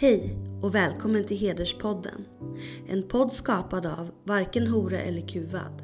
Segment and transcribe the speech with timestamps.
[0.00, 2.26] Hej och välkommen till Hederspodden.
[2.88, 5.82] En podd skapad av Varken Hora eller Kuvad.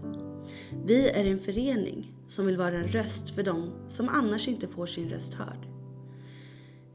[0.84, 4.86] Vi är en förening som vill vara en röst för dem som annars inte får
[4.86, 5.68] sin röst hörd.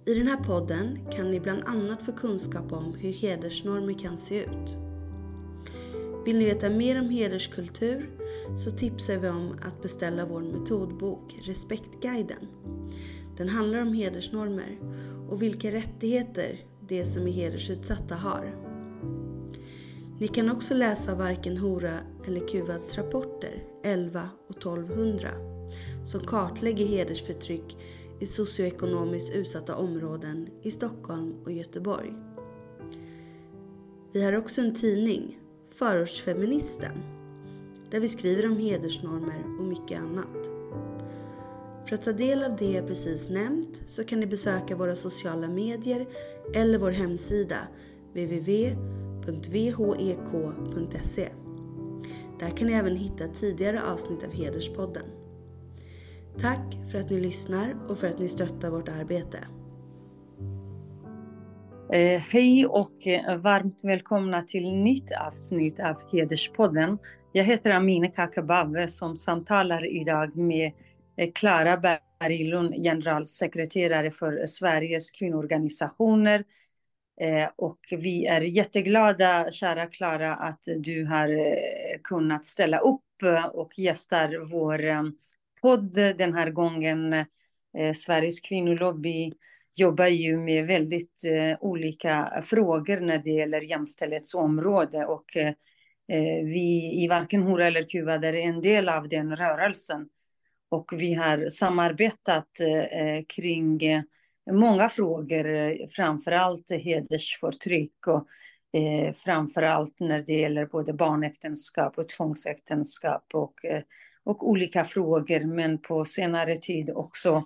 [0.06, 4.44] I den här podden kan ni bland annat få kunskap om hur hedersnormer kan se
[4.44, 4.78] ut.
[6.26, 8.10] Vill ni veta mer om hederskultur
[8.66, 12.48] så tipsar vi om att beställa vår metodbok Respektguiden.
[13.38, 14.80] Den handlar om hedersnormer
[15.30, 18.56] och vilka rättigheter de som är hedersutsatta har.
[20.20, 21.94] Ni kan också läsa Varken Hora
[22.28, 25.30] eller Kuvads rapporter 11 och 1200
[26.06, 27.78] som kartlägger hedersförtryck
[28.20, 32.14] i socioekonomiskt utsatta områden i Stockholm och Göteborg.
[34.12, 37.04] Vi har också en tidning, Förortsfeministen,
[37.92, 40.51] där vi skriver om hedersnormer och mycket annat.
[41.92, 45.48] För att ta del av det jag precis nämnt så kan ni besöka våra sociala
[45.48, 46.08] medier
[46.56, 47.58] eller vår hemsida
[48.14, 48.82] www.vhek.se.
[51.22, 51.30] E.
[52.40, 55.06] Där kan ni även hitta tidigare avsnitt av Hederspodden.
[56.40, 59.38] Tack för att ni lyssnar och för att ni stöttar vårt arbete.
[61.94, 66.98] Eh, hej och eh, varmt välkomna till nytt avsnitt av Hederspodden.
[67.32, 70.72] Jag heter Amineh Kakabaveh som samtalar idag med
[71.22, 76.44] Eh, Klara Berglund, generalsekreterare för Sveriges kvinnoorganisationer.
[77.22, 83.02] Eh, och vi är jätteglada, kära Klara, att du har eh, kunnat ställa upp
[83.54, 85.12] och gästar vår
[85.62, 87.26] podd den här gången.
[87.96, 89.34] Sveriges kvinnolobby
[89.76, 91.24] jobbar ju med väldigt
[91.60, 95.26] olika frågor när det gäller jämställdhetsområde och
[96.44, 100.08] vi i varken Hora eller Kuba är en del av den rörelsen.
[100.72, 104.02] Och vi har samarbetat eh, kring eh,
[104.52, 108.28] många frågor, eh, framför allt hedersförtryck och
[108.80, 113.54] eh, framför allt när det gäller både barnäktenskap och tvångsäktenskap och,
[114.24, 115.40] och olika frågor.
[115.40, 117.44] Men på senare tid också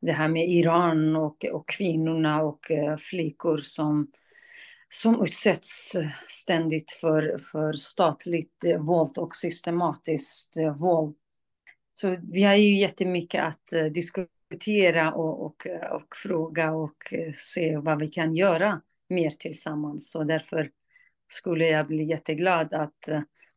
[0.00, 2.60] det här med Iran och, och kvinnorna och
[2.98, 4.10] flickor som,
[4.88, 5.92] som utsätts
[6.26, 11.16] ständigt för, för statligt våld och systematiskt våld
[11.94, 17.32] så vi har ju jättemycket att eh, diskutera och, och, eh, och fråga och eh,
[17.32, 20.10] se vad vi kan göra mer tillsammans.
[20.10, 20.70] Så därför
[21.26, 23.08] skulle jag bli jätteglad att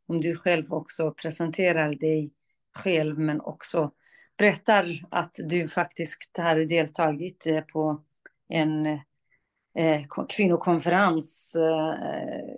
[0.07, 2.33] om du själv också presenterar dig
[2.75, 3.91] själv men också
[4.37, 8.03] berättar att du faktiskt har deltagit på
[8.49, 8.99] en
[10.29, 11.57] kvinnokonferens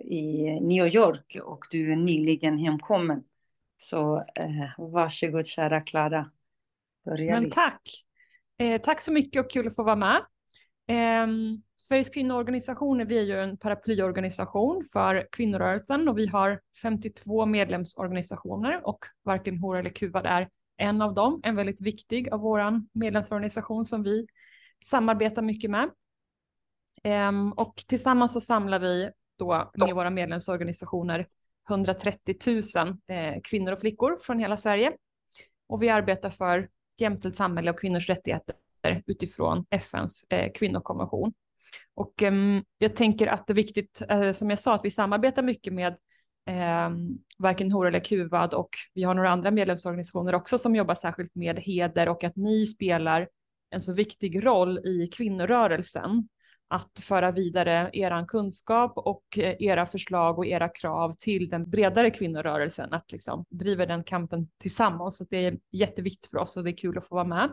[0.04, 3.22] i New York och du är nyligen hemkommen.
[3.80, 6.30] Så eh, varsågod kära Klara.
[7.04, 7.82] Men tack.
[8.58, 10.16] Eh, tack så mycket och kul att få vara med.
[10.88, 11.26] Eh,
[11.76, 19.04] Sveriges kvinnoorganisationer, vi är ju en paraplyorganisation för kvinnorörelsen och vi har 52 medlemsorganisationer och
[19.22, 24.02] varken Hora eller Kuvad är en av dem, en väldigt viktig av vår medlemsorganisation som
[24.02, 24.26] vi
[24.84, 25.90] samarbetar mycket med.
[27.04, 31.26] Um, och tillsammans så samlar vi då med våra medlemsorganisationer
[31.70, 34.92] 130 000 eh, kvinnor och flickor från hela Sverige.
[35.68, 36.68] Och vi arbetar för
[36.98, 38.54] jämställt samhälle och kvinnors rättigheter
[39.06, 41.32] utifrån FNs eh, kvinnokonvention.
[41.94, 45.42] Och ehm, jag tänker att det är viktigt, eh, som jag sa, att vi samarbetar
[45.42, 45.92] mycket med
[46.46, 46.90] eh,
[47.38, 51.58] varken Hora eller Kuvad och vi har några andra medlemsorganisationer också som jobbar särskilt med
[51.58, 53.28] heder och att ni spelar
[53.70, 56.28] en så viktig roll i kvinnorörelsen
[56.68, 62.10] att föra vidare er kunskap och eh, era förslag och era krav till den bredare
[62.10, 65.16] kvinnorörelsen, att liksom driva den kampen tillsammans.
[65.16, 67.52] Så det är jätteviktigt för oss och det är kul att få vara med.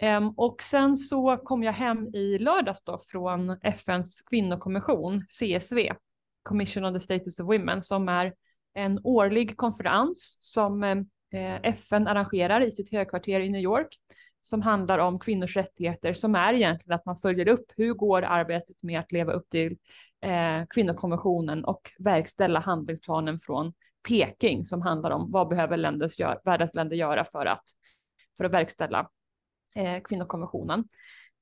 [0.00, 5.94] Ehm, och sen så kom jag hem i lördags då från FNs kvinnokommission, CSW,
[6.42, 8.34] Commission on the Status of Women, som är
[8.74, 13.88] en årlig konferens som eh, FN arrangerar i sitt högkvarter i New York
[14.48, 18.82] som handlar om kvinnors rättigheter som är egentligen att man följer upp hur går arbetet
[18.82, 19.76] med att leva upp till
[20.20, 23.72] eh, kvinnokonventionen och verkställa handlingsplanen från
[24.08, 27.62] Peking som handlar om vad behöver länders gör, världens länder göra för att,
[28.36, 29.10] för att verkställa
[29.74, 30.84] eh, kvinnokonventionen.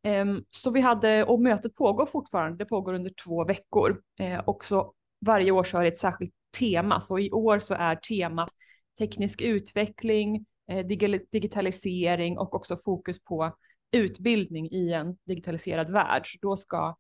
[0.03, 4.65] Eh, så vi hade, och mötet pågår fortfarande, det pågår under två veckor eh, och
[4.65, 4.95] så
[5.27, 8.51] varje år så har det ett särskilt tema, så i år så är temat
[8.99, 10.87] teknisk utveckling, Eh,
[11.33, 13.57] digitalisering och också fokus på
[13.93, 16.23] utbildning i en digitaliserad värld.
[16.27, 16.97] Så då ska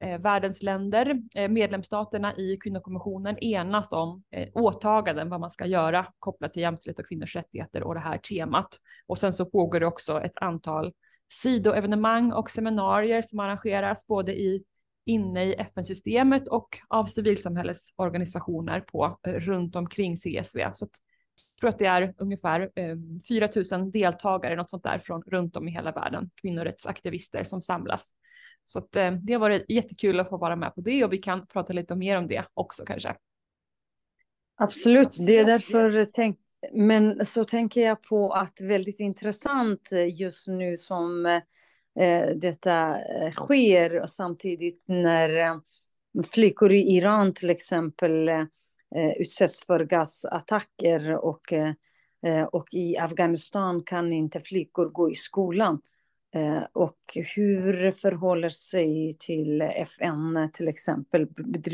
[0.00, 4.22] eh, världens länder, eh, medlemsstaterna i kvinnokommissionen enas om
[4.54, 8.68] åtaganden vad man ska göra kopplat till jämställdhet och kvinnors rättigheter och det här temat.
[9.06, 10.92] Och sen så pågår det också ett antal
[11.32, 14.64] sidoevenemang och seminarier som arrangeras både i
[15.06, 20.70] inne i FN-systemet och av civilsamhällesorganisationer på runt omkring CSV.
[20.72, 20.90] Så att,
[21.60, 22.96] tror att det är ungefär eh,
[23.28, 28.10] 4 000 deltagare, något sånt där, från runt om i hela världen, kvinnorättsaktivister som samlas.
[28.64, 31.18] Så att, eh, det har varit jättekul att få vara med på det och vi
[31.18, 33.14] kan prata lite mer om det också kanske.
[34.56, 36.38] Absolut, det är därför tänk,
[36.72, 41.26] men så tänker jag på att väldigt intressant just nu som
[42.00, 45.56] eh, detta eh, sker och samtidigt när eh,
[46.32, 48.30] flickor i Iran till exempel
[48.94, 51.72] Eh, utsätts för gasattacker och, eh,
[52.22, 55.80] eh, och i Afghanistan kan inte flickor gå i skolan.
[56.72, 56.98] Och
[57.36, 61.26] hur förhåller sig till FN till exempel?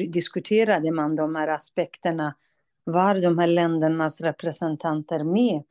[0.08, 2.34] Diskuterade man de här aspekterna
[2.84, 5.62] var de här ländernas representanter med.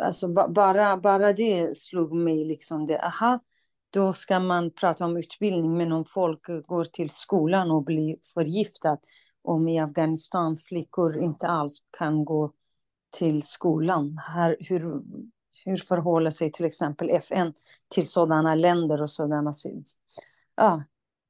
[0.00, 3.40] Alltså bara, bara det slog mig liksom det, aha,
[3.90, 8.98] då ska man prata om utbildning, men om folk går till skolan och blir förgiftade,
[9.42, 12.52] om i Afghanistan flickor inte alls kan gå
[13.10, 15.02] till skolan, här, hur,
[15.64, 17.54] hur förhåller sig till exempel FN
[17.88, 19.52] till sådana länder och sådana
[20.56, 20.82] ja,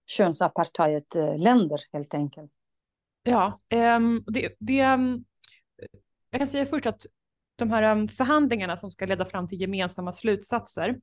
[0.06, 2.52] könsapartheidländer helt enkelt?
[3.22, 3.58] Ja,
[3.96, 5.24] um, det, det, um,
[6.30, 7.06] jag kan säga först att
[7.56, 11.00] de här um, förhandlingarna som ska leda fram till gemensamma slutsatser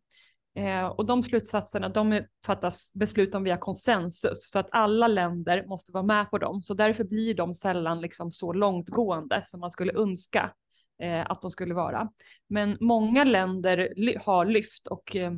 [0.58, 5.92] eh, och de slutsatserna de fattas beslut om via konsensus så att alla länder måste
[5.92, 6.62] vara med på dem.
[6.62, 10.54] Så därför blir de sällan liksom så långtgående som man skulle önska
[11.02, 12.10] eh, att de skulle vara.
[12.50, 13.94] Men många länder
[14.26, 15.32] har lyft och eh,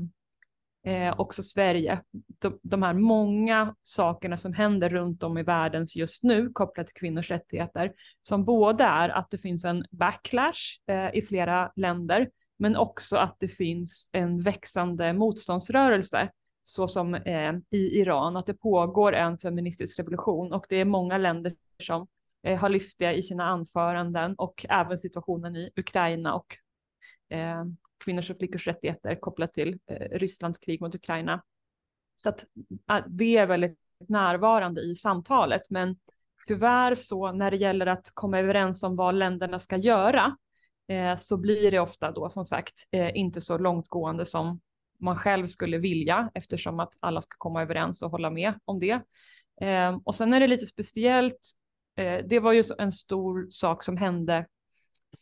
[0.86, 2.02] eh, också Sverige,
[2.40, 6.96] de, de, här många sakerna som händer runt om i världen just nu kopplat till
[6.96, 12.76] kvinnors rättigheter, som både är att det finns en backlash eh, i flera länder, men
[12.76, 16.32] också att det finns en växande motståndsrörelse,
[16.64, 21.54] såsom eh, i Iran, att det pågår en feministisk revolution och det är många länder
[21.84, 22.08] som
[22.44, 26.58] eh, har lyft det i sina anföranden och även situationen i Ukraina och
[27.30, 27.66] eh,
[28.04, 31.44] kvinnors och flickors rättigheter kopplat till eh, Rysslands krig mot Ukraina.
[32.16, 32.46] Så att
[32.86, 36.00] att det är väldigt närvarande i samtalet, men
[36.48, 40.38] tyvärr så när det gäller att komma överens om vad länderna ska göra
[40.90, 44.60] Eh, så blir det ofta då som sagt eh, inte så långtgående som
[45.00, 49.02] man själv skulle vilja eftersom att alla ska komma överens och hålla med om det.
[49.62, 51.52] Eh, och sen är det lite speciellt,
[52.30, 54.46] det var ju en stor sak som hände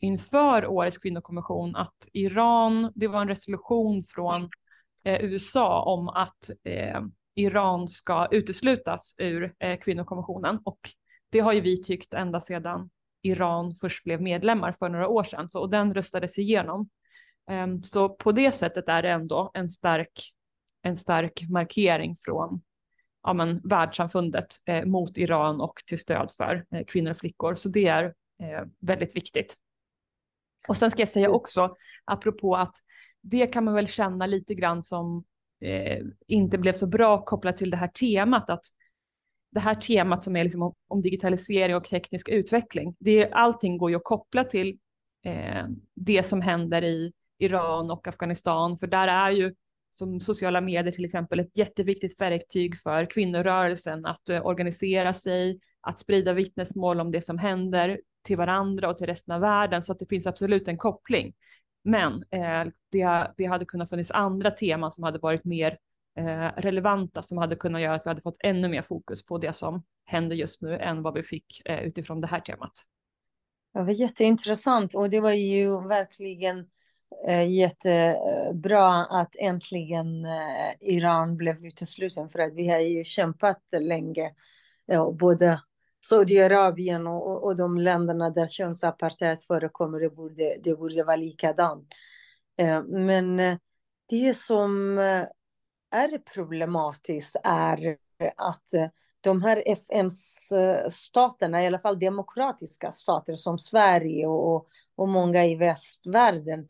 [0.01, 4.49] inför årets kvinnokommission att Iran, det var en resolution från
[5.03, 6.49] USA om att
[7.35, 10.79] Iran ska uteslutas ur kvinnokommissionen och
[11.29, 12.89] det har ju vi tyckt ända sedan
[13.27, 16.89] Iran först blev medlemmar för några år sedan så, och den röstades igenom.
[17.51, 20.33] Um, så på det sättet är det ändå en stark,
[20.81, 22.61] en stark markering från
[23.23, 27.55] ja, men, världssamfundet eh, mot Iran och till stöd för eh, kvinnor och flickor.
[27.55, 28.03] Så det är
[28.43, 29.55] eh, väldigt viktigt.
[30.67, 31.35] Och sen ska jag säga mm.
[31.35, 31.75] också,
[32.05, 32.75] apropå att
[33.21, 35.23] det kan man väl känna lite grann som
[35.61, 38.65] eh, inte blev så bra kopplat till det här temat, att
[39.51, 43.89] det här temat som är liksom om, om digitalisering och teknisk utveckling, det, allting går
[43.89, 44.77] ju att koppla till
[45.25, 45.65] eh,
[45.95, 49.53] det som händer i Iran och Afghanistan, för där är ju
[49.91, 55.99] som sociala medier till exempel ett jätteviktigt verktyg för kvinnorörelsen att eh, organisera sig, att
[55.99, 59.99] sprida vittnesmål om det som händer till varandra och till resten av världen så att
[59.99, 61.33] det finns absolut en koppling.
[61.83, 65.77] Men eh, det, det hade kunnat finnas andra teman som hade varit mer
[66.17, 69.53] eh, relevanta som hade kunnat göra att vi hade fått ännu mer fokus på det
[69.53, 72.71] som händer just nu än vad vi fick eh, utifrån det här temat.
[73.73, 76.65] Det var jätteintressant och det var ju verkligen
[77.27, 84.33] eh, jättebra att äntligen eh, Iran blev utesluten för att vi har ju kämpat länge,
[84.85, 85.61] ja, både
[86.05, 91.87] Saudiarabien och, och de länderna där könsapartheid förekommer, det borde, det borde vara likadant.
[92.57, 93.57] Eh, men eh,
[94.09, 94.97] det som
[95.97, 97.97] är problematiskt är
[98.35, 98.87] att eh,
[99.21, 106.67] de här FN-staterna, i alla fall demokratiska stater som Sverige och, och många i västvärlden,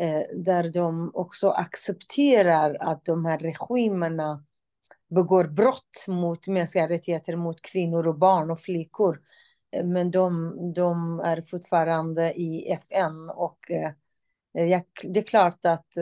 [0.00, 4.44] eh, där de också accepterar att de här regimerna
[5.10, 9.20] begår brott mot mänskliga rättigheter mot kvinnor och barn och flickor.
[9.70, 13.58] Eh, men de, de är fortfarande i FN och
[15.02, 15.96] det är klart att,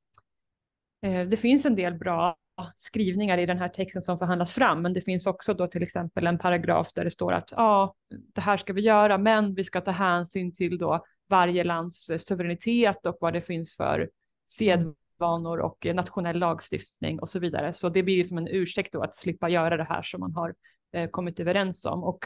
[1.30, 2.36] det finns en del bra
[2.74, 6.26] skrivningar i den här texten som förhandlas fram, men det finns också då till exempel
[6.26, 7.94] en paragraf där det står att ja,
[8.34, 12.18] det här ska vi göra, men vi ska ta hänsyn till då varje lands eh,
[12.18, 14.10] suveränitet och vad det finns för
[14.50, 17.72] sedvanor och eh, nationell lagstiftning och så vidare.
[17.72, 20.32] Så det blir ju som en ursäkt då att slippa göra det här som man
[20.32, 20.54] har
[20.92, 22.04] eh, kommit överens om.
[22.04, 22.18] Och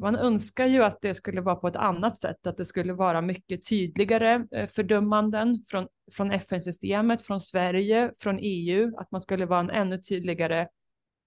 [0.00, 3.20] man önskar ju att det skulle vara på ett annat sätt, att det skulle vara
[3.20, 9.60] mycket tydligare eh, fördömanden från, från FN-systemet, från Sverige, från EU, att man skulle vara
[9.60, 10.68] en ännu tydligare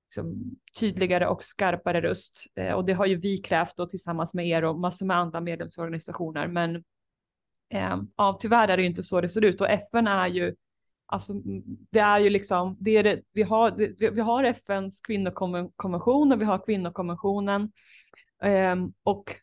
[0.06, 2.46] liksom, tydligare och skarpare röst.
[2.56, 5.42] Eh, och det har ju vi krävt då tillsammans med er och massor med andra
[5.42, 6.48] medlemsorganisationer.
[6.48, 6.76] Men
[7.74, 10.56] eh, ja, tyvärr är det ju inte så det ser ut och FN är ju
[11.06, 11.34] Alltså,
[11.92, 16.42] det är ju liksom, det är det, vi, har, det, vi har FNs kvinnokonvention och
[16.42, 17.72] vi har kvinnokonventionen
[18.44, 19.36] Ehm, och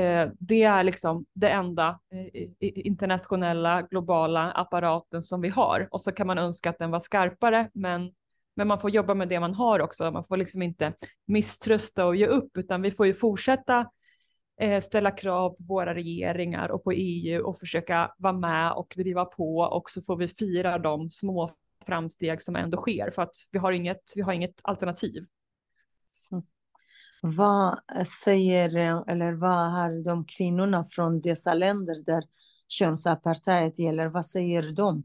[0.00, 6.12] eh, det är liksom det enda eh, internationella globala apparaten som vi har och så
[6.12, 8.12] kan man önska att den var skarpare men
[8.58, 10.10] men man får jobba med det man har också.
[10.10, 10.92] Man får liksom inte
[11.26, 13.90] misströsta och ge upp, utan vi får ju fortsätta
[14.60, 19.24] eh, ställa krav på våra regeringar och på EU och försöka vara med och driva
[19.24, 21.50] på och så får vi fira de små
[21.86, 25.26] framsteg som ändå sker för att vi har inget, vi har inget alternativ.
[27.22, 27.78] Vad
[28.24, 28.76] säger,
[29.10, 32.24] eller vad har de kvinnorna från dessa länder där
[32.68, 35.02] könsapartheid gäller, vad säger de?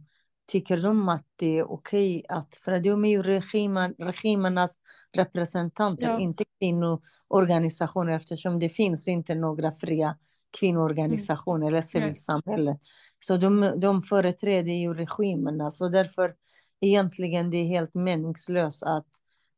[0.47, 4.79] Tycker de att det är okej okay att, för de är ju regimen, regimernas
[5.13, 6.19] representanter, ja.
[6.19, 10.17] inte kvinnoorganisationer eftersom det finns inte några fria
[10.59, 11.67] kvinnoorganisationer mm.
[11.67, 12.77] eller civilsamhälle.
[13.19, 16.33] Så de, de företräder ju regimerna, så därför
[16.81, 19.07] egentligen det är helt meningslöst att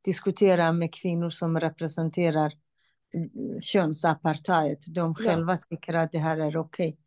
[0.05, 2.53] diskutera med kvinnor som representerar
[3.61, 4.77] könsapartheid.
[4.89, 5.59] De själva ja.
[5.69, 6.87] tycker att det här är okej.
[6.87, 6.97] Okay.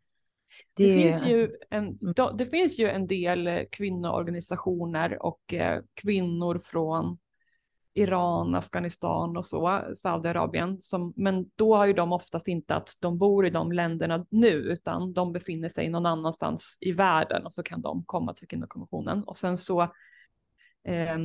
[0.73, 0.95] Det...
[0.95, 2.37] Det, finns ju en, mm.
[2.37, 7.17] det finns ju en del eh, kvinnoorganisationer och eh, kvinnor från
[7.93, 13.17] Iran, Afghanistan och så, Saudiarabien, som, men då har ju de oftast inte att de
[13.17, 17.63] bor i de länderna nu, utan de befinner sig någon annanstans i världen och så
[17.63, 19.23] kan de komma till kvinnokonventionen.
[19.23, 19.81] Och sen så
[20.83, 21.17] eh,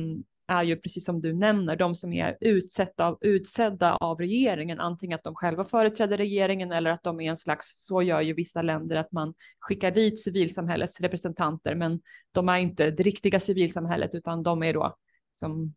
[0.47, 5.15] är ju precis som du nämner, de som är utsedda av, utsedda av regeringen, antingen
[5.15, 8.61] att de själva företräder regeringen eller att de är en slags, så gör ju vissa
[8.61, 14.43] länder, att man skickar dit civilsamhällets representanter, men de är inte det riktiga civilsamhället, utan
[14.43, 14.95] de är då
[15.33, 15.73] som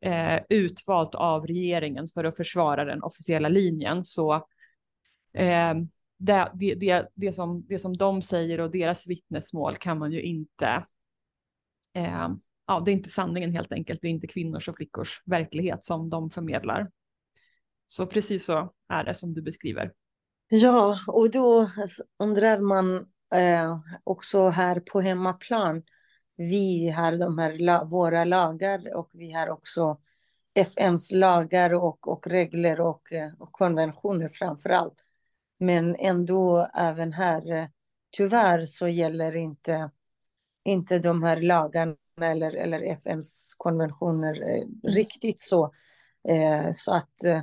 [0.00, 4.04] eh, utvalt av regeringen för att försvara den officiella linjen.
[4.04, 4.34] Så
[5.34, 5.74] eh,
[6.18, 10.22] det, det, det, det, som, det som de säger och deras vittnesmål kan man ju
[10.22, 10.84] inte
[11.94, 12.28] eh,
[12.66, 14.00] ja, det är inte sanningen helt enkelt.
[14.02, 16.90] Det är inte kvinnors och flickors verklighet som de förmedlar.
[17.86, 19.92] Så precis så är det som du beskriver.
[20.48, 21.70] Ja, och då
[22.18, 22.96] undrar man
[23.34, 25.82] eh, också här på hemmaplan.
[26.36, 29.98] Vi har de här våra lagar och vi har också
[30.54, 34.96] FNs lagar och, och regler och, eh, och konventioner framför allt.
[35.58, 37.66] Men ändå även här, eh,
[38.16, 39.90] tyvärr så gäller inte,
[40.64, 44.80] inte de här lagarna eller, eller FNs konventioner eh, mm.
[44.82, 45.74] riktigt så.
[46.28, 47.42] Eh, så att eh,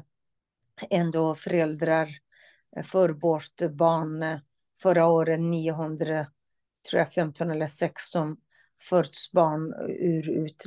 [0.90, 2.10] ändå föräldrar
[2.76, 4.40] eh, för bort barn eh,
[4.82, 6.26] förra året 900,
[6.90, 8.38] tror jag 15 eller 16
[8.90, 10.66] förts barn ur, ut,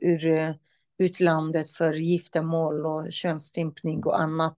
[0.00, 0.54] ur uh,
[0.98, 4.56] utlandet för giftermål och könsstympning och annat.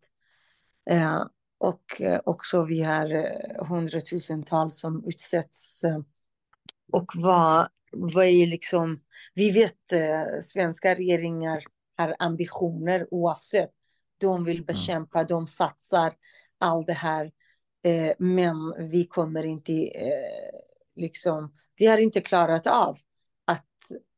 [1.59, 3.27] Och också vi har
[3.65, 5.85] hundratusentals som utsätts.
[6.93, 9.01] och vad vad är liksom,
[9.35, 11.65] vi vet eh, svenska regeringar
[11.97, 13.71] har ambitioner oavsett.
[14.19, 15.29] De vill bekämpa, mm.
[15.29, 16.15] de satsar
[16.59, 17.33] allt det här.
[17.85, 20.61] Eh, men vi kommer inte eh,
[20.97, 22.99] liksom, vi har inte klarat av
[23.45, 23.67] att,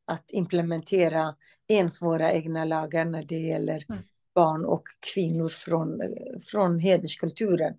[0.05, 1.37] att implementera
[1.69, 4.03] ens våra egna lagar när det gäller mm.
[4.35, 6.03] barn och kvinnor från,
[6.51, 7.75] från hederskulturen.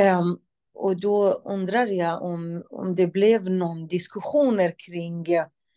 [0.00, 0.38] Um,
[0.74, 5.26] och då undrar jag om, om det blev någon diskussioner kring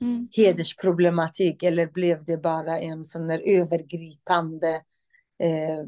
[0.01, 0.27] mm.
[0.31, 4.81] hedersproblematik eller blev det bara en sån här övergripande
[5.43, 5.83] eh,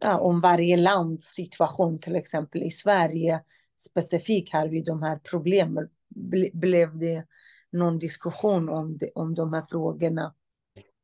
[0.00, 3.40] ja, om varje lands situation, till exempel i Sverige
[3.80, 5.88] specifikt har vi de här problemen.
[6.08, 7.26] Ble, blev det
[7.72, 10.34] någon diskussion om, det, om de här frågorna?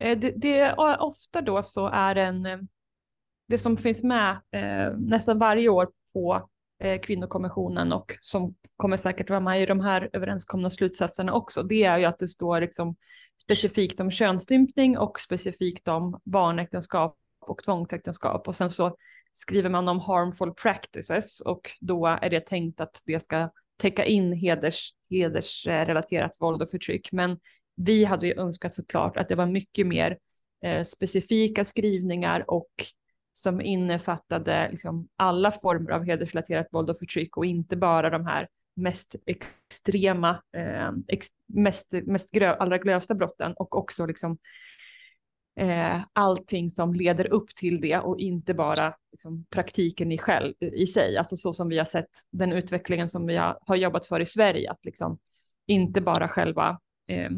[0.01, 2.59] Eh, det, det ofta då så är en, eh,
[3.49, 6.43] det som finns med eh, nästan varje år på eh,
[6.81, 11.85] Eh, kvinnokommissionen och som kommer säkert vara med i de här överenskomna slutsatserna också, det
[11.85, 12.97] är ju att det står liksom
[13.43, 18.97] specifikt om könsstympning och specifikt om barnäktenskap och tvångsäktenskap och sen så
[19.33, 24.33] skriver man om harmful practices och då är det tänkt att det ska täcka in
[24.33, 27.13] heders, hedersrelaterat våld och förtryck.
[27.13, 27.39] Men
[27.77, 30.19] vi hade ju önskat såklart att det var mycket mer
[30.65, 32.71] eh, specifika skrivningar och
[33.43, 38.49] som innefattade liksom alla former av hedersrelaterat våld och förtryck och inte bara de här
[38.77, 44.39] mest extrema, eh, ex, mest, mest grö, allra grövsta brotten och också liksom
[45.61, 50.87] eh, allting som leder upp till det och inte bara liksom, praktiken i, själv, i
[50.87, 51.17] sig.
[51.17, 54.27] Alltså så som vi har sett den utvecklingen som vi har, har jobbat för i
[54.27, 55.19] Sverige, att liksom
[55.67, 57.31] inte bara själva eh,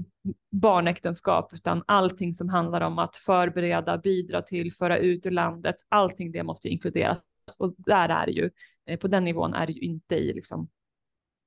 [0.50, 6.32] barnäktenskap, utan allting som handlar om att förbereda, bidra till, föra ut ur landet, allting
[6.32, 7.18] det måste inkluderas.
[7.58, 8.50] Och där är det ju,
[8.86, 10.68] eh, på den nivån är det ju inte i, liksom,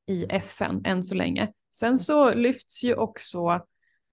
[0.07, 1.53] i FN än så länge.
[1.75, 3.65] Sen så lyfts ju också,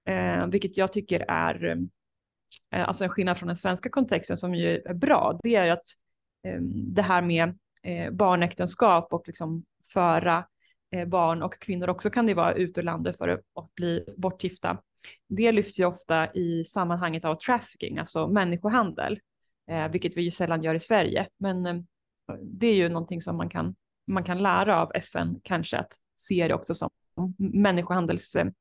[0.09, 1.79] eh, vilket jag tycker är
[2.75, 5.71] Eh, alltså en skillnad från den svenska kontexten som ju är bra, det är ju
[5.71, 5.85] att
[6.47, 10.47] eh, det här med eh, barnäktenskap och liksom föra
[10.93, 14.79] Eh, barn och kvinnor också kan det vara ut ur landet för att bli bortgifta.
[15.29, 19.19] Det lyfts ju ofta i sammanhanget av trafficking, alltså människohandel,
[19.71, 21.29] eh, vilket vi ju sällan gör i Sverige.
[21.39, 21.77] Men eh,
[22.43, 23.75] det är ju någonting som man kan,
[24.07, 26.91] man kan lära av FN kanske att se det också som
[27.39, 28.55] människohandelsbrott.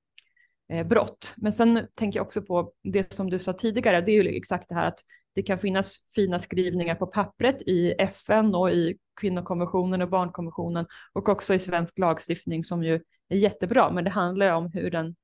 [1.38, 4.70] Men sen tänker jag också på det som du sa tidigare, det är ju exakt
[4.70, 5.00] det här att
[5.40, 11.30] det kan finnas fina skrivningar på pappret i FN och i kvinnokonventionen och barnkonventionen och
[11.30, 15.16] också i svensk lagstiftning som ju är jättebra, men det handlar ju om hur den,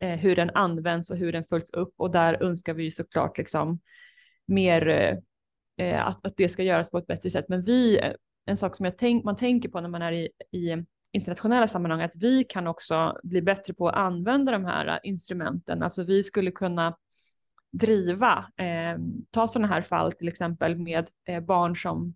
[0.00, 3.80] eh, hur den används och hur den följs upp och där önskar vi såklart liksom
[4.46, 5.16] mer eh,
[5.86, 7.44] eh, att, att det ska göras på ett bättre sätt.
[7.48, 8.00] Men vi,
[8.46, 12.02] en sak som jag tänk, man tänker på när man är i, i internationella sammanhang
[12.02, 15.82] att vi kan också bli bättre på att använda de här instrumenten.
[15.82, 16.96] Alltså vi skulle kunna
[17.72, 18.98] driva, eh,
[19.30, 22.14] ta sådana här fall till exempel med eh, barn som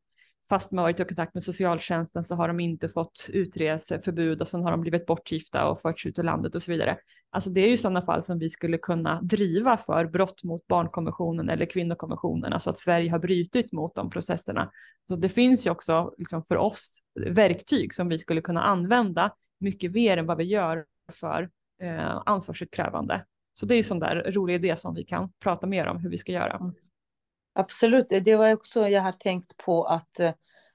[0.49, 4.49] fast de har varit i kontakt med socialtjänsten så har de inte fått utreseförbud och
[4.49, 6.99] sen har de blivit bortgifta och förts ut ur landet och så vidare.
[7.31, 11.49] Alltså det är ju sådana fall som vi skulle kunna driva för brott mot barnkonventionen
[11.49, 14.71] eller kvinnokonventionen, alltså att Sverige har brutit mot de processerna.
[15.09, 19.93] Så det finns ju också liksom för oss verktyg som vi skulle kunna använda mycket
[19.93, 21.51] mer än vad vi gör för
[21.83, 23.25] eh, ansvarsutkrävande.
[23.59, 26.11] Så det är en sån där rolig idé som vi kan prata mer om hur
[26.11, 26.57] vi ska göra.
[26.57, 26.75] Mm.
[27.55, 30.33] Absolut, det var också jag har tänkt på att eh,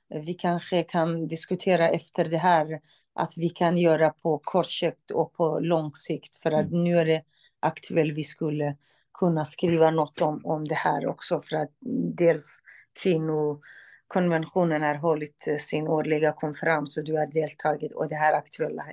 [0.09, 2.81] vi kanske kan diskutera efter det här
[3.13, 6.83] att vi kan göra på kort sikt och på lång sikt för att mm.
[6.83, 7.23] nu är det
[7.59, 8.17] aktuellt.
[8.17, 8.77] Vi skulle
[9.13, 11.71] kunna skriva något om, om det här också för att
[12.17, 12.59] dels
[13.03, 18.85] kvinnokonventionen har hållit eh, sin årliga konferens och du har deltagit och det här aktuella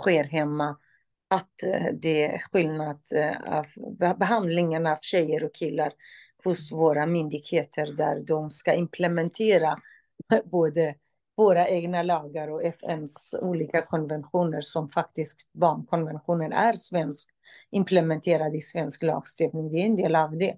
[0.00, 0.76] sker hemma.
[1.28, 3.00] Att eh, det är skillnad
[3.46, 3.66] av
[4.18, 5.92] behandlingen av tjejer och killar
[6.44, 9.78] hos våra myndigheter där de ska implementera
[10.44, 10.94] både
[11.36, 17.30] våra egna lagar och FNs olika konventioner som faktiskt barnkonventionen är svensk,
[17.70, 19.72] implementerad i svensk lagstiftning.
[19.72, 20.56] Det är en del av det.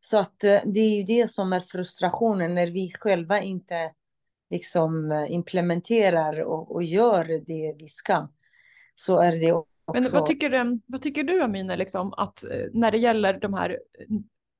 [0.00, 3.92] Så att eh, det är ju det som är frustrationen när vi själva inte
[4.50, 8.28] liksom eh, implementerar och, och gör det vi ska.
[9.00, 9.68] Så är det också...
[9.92, 13.78] Men vad tycker, vad tycker du Amina, liksom, att eh, när det gäller de här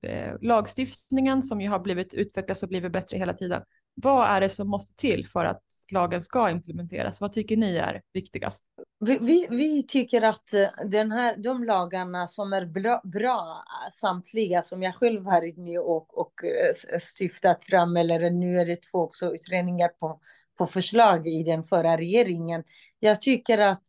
[0.07, 3.62] eh, lagstiftningen som ju har blivit utvecklats och blivit bättre hra tiden.
[3.94, 7.20] Vad är det som måste till för att lagen ska implementeras?
[7.20, 8.64] Vad tycker ni är viktigast?
[9.01, 14.62] Vi, vi, vi tycker att eh, den här, de lagarna som är bra, bra, samtliga
[14.62, 18.98] som jag själv varit med och, och eh, stiftat fram, eller nu är det två
[18.98, 20.20] också utredningar på,
[20.59, 22.64] på förslag i den förra regeringen.
[22.98, 23.83] Jag tycker att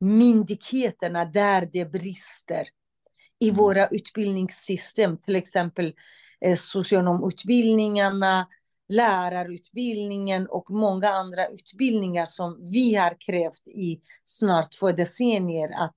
[0.00, 2.68] myndigheterna där det brister,
[3.40, 3.56] i mm.
[3.56, 5.94] våra utbildningssystem, till exempel
[6.40, 8.48] eh, socionomutbildningarna,
[8.88, 15.94] lärarutbildningen och många andra utbildningar som vi har krävt i snart två decennier att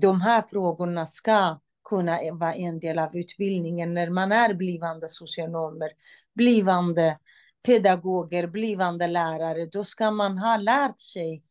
[0.00, 5.90] de här frågorna ska kunna vara en del av utbildningen när man är blivande socionomer,
[6.34, 7.18] blivande
[7.62, 9.66] pedagoger, blivande lärare.
[9.66, 11.42] Då ska man ha lärt sig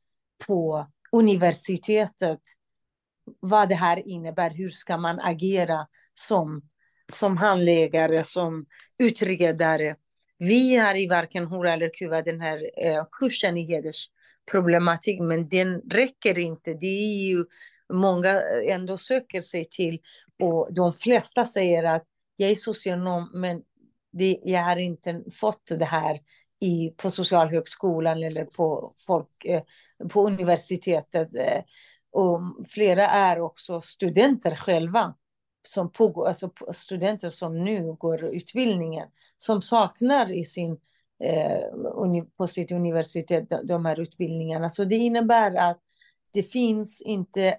[0.47, 2.39] på universitetet
[3.39, 6.61] vad det här innebär, hur ska man agera som,
[7.13, 8.65] som handläggare, som
[8.99, 9.95] utredare.
[10.37, 15.81] Vi har i varken Hora eller Kuva den här eh, kursen i hedersproblematik, men den
[15.81, 16.73] räcker inte.
[16.73, 17.45] Det är ju
[17.93, 19.99] många eh, ändå söker sig till
[20.39, 22.03] och de flesta säger att
[22.35, 23.61] jag är socionom, men
[24.11, 26.19] det, jag har inte fått det här
[26.61, 29.63] i, på Socialhögskolan eller på, folk, eh,
[30.09, 31.35] på universitetet.
[31.35, 31.63] Eh,
[32.11, 35.15] och flera är också studenter själva,
[35.67, 40.71] som pågår, alltså studenter som nu går utbildningen, som saknar i sin,
[41.23, 44.69] eh, på sitt universitet de här utbildningarna.
[44.69, 45.79] Så det innebär att
[46.33, 47.57] det finns inte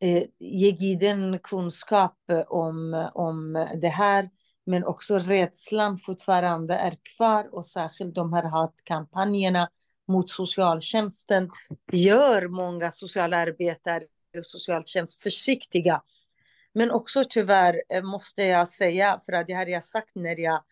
[0.00, 4.30] eh, gedigen kunskap om, om det här.
[4.66, 9.68] Men också rädslan fortfarande är kvar och särskilt de här hatkampanjerna
[10.08, 11.50] mot socialtjänsten
[11.92, 14.02] gör många socialarbetare
[14.38, 16.02] och socialtjänst försiktiga.
[16.74, 20.62] Men också tyvärr eh, måste jag säga, för att det har jag sagt när jag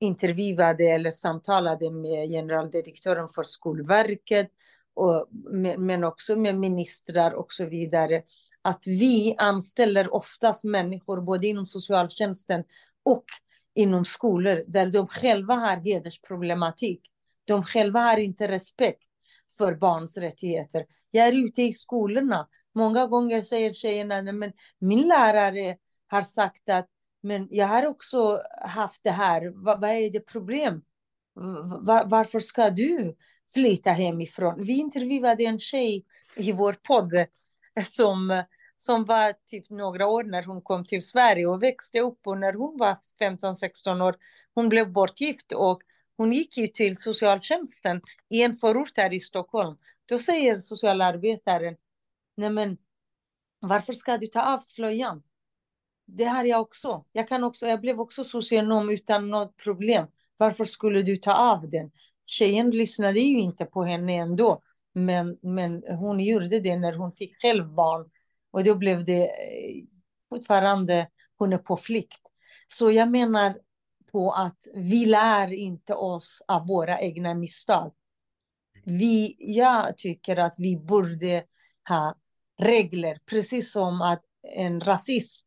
[0.00, 4.50] intervjuade eller samtalade med generaldirektören för Skolverket,
[4.94, 5.28] och,
[5.78, 8.22] men också med ministrar och så vidare,
[8.62, 12.64] att vi anställer oftast människor både inom socialtjänsten
[13.02, 13.24] och
[13.74, 17.00] inom skolor där de själva har hedersproblematik.
[17.44, 19.08] De själva har inte respekt
[19.58, 20.86] för barns rättigheter.
[21.10, 22.48] Jag är ute i skolorna.
[22.74, 26.88] Många gånger säger tjejerna, men min lärare har sagt att
[27.22, 29.64] men jag har också haft det här.
[29.64, 30.82] Va, vad är det problem?
[31.86, 33.16] Va, varför ska du
[33.54, 34.62] flytta hemifrån?
[34.62, 36.04] Vi intervjuade en tjej
[36.36, 37.12] i vår podd
[37.90, 38.44] som
[38.82, 42.52] som var typ några år när hon kom till Sverige och växte upp och när
[42.52, 44.16] hon var 15-16 år,
[44.54, 45.82] hon blev bortgift och
[46.16, 49.76] hon gick ju till socialtjänsten i en förort här i Stockholm.
[50.06, 51.76] Då säger socialarbetaren,
[52.36, 52.76] nej men
[53.60, 55.22] varför ska du ta av slöjan?
[56.06, 57.04] Det har jag också.
[57.12, 57.66] Jag, kan också.
[57.66, 60.06] jag blev också socionom utan något problem.
[60.36, 61.90] Varför skulle du ta av den?
[62.24, 64.62] Tjejen lyssnade ju inte på henne ändå.
[64.92, 68.10] Men, men hon gjorde det när hon fick själv barn
[68.52, 69.84] och då blev det eh,
[70.28, 72.20] fortfarande, hon är på flykt.
[72.68, 73.54] Så jag menar
[74.12, 77.92] på att vi lär inte oss av våra egna misstag.
[78.84, 81.44] Vi, jag tycker att vi borde
[81.88, 82.14] ha
[82.58, 84.22] regler, precis som att
[84.56, 85.46] en rasist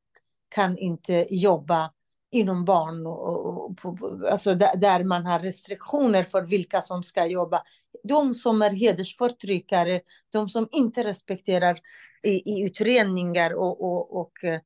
[0.50, 1.92] kan inte jobba
[2.32, 7.26] inom barn, och, och, och, alltså där, där, man har restriktioner för vilka som ska
[7.26, 7.64] jobba.
[8.04, 11.80] De som är hedersförtryckare, de som inte respekterar
[12.26, 14.60] i, i utredningar och, och, och uh,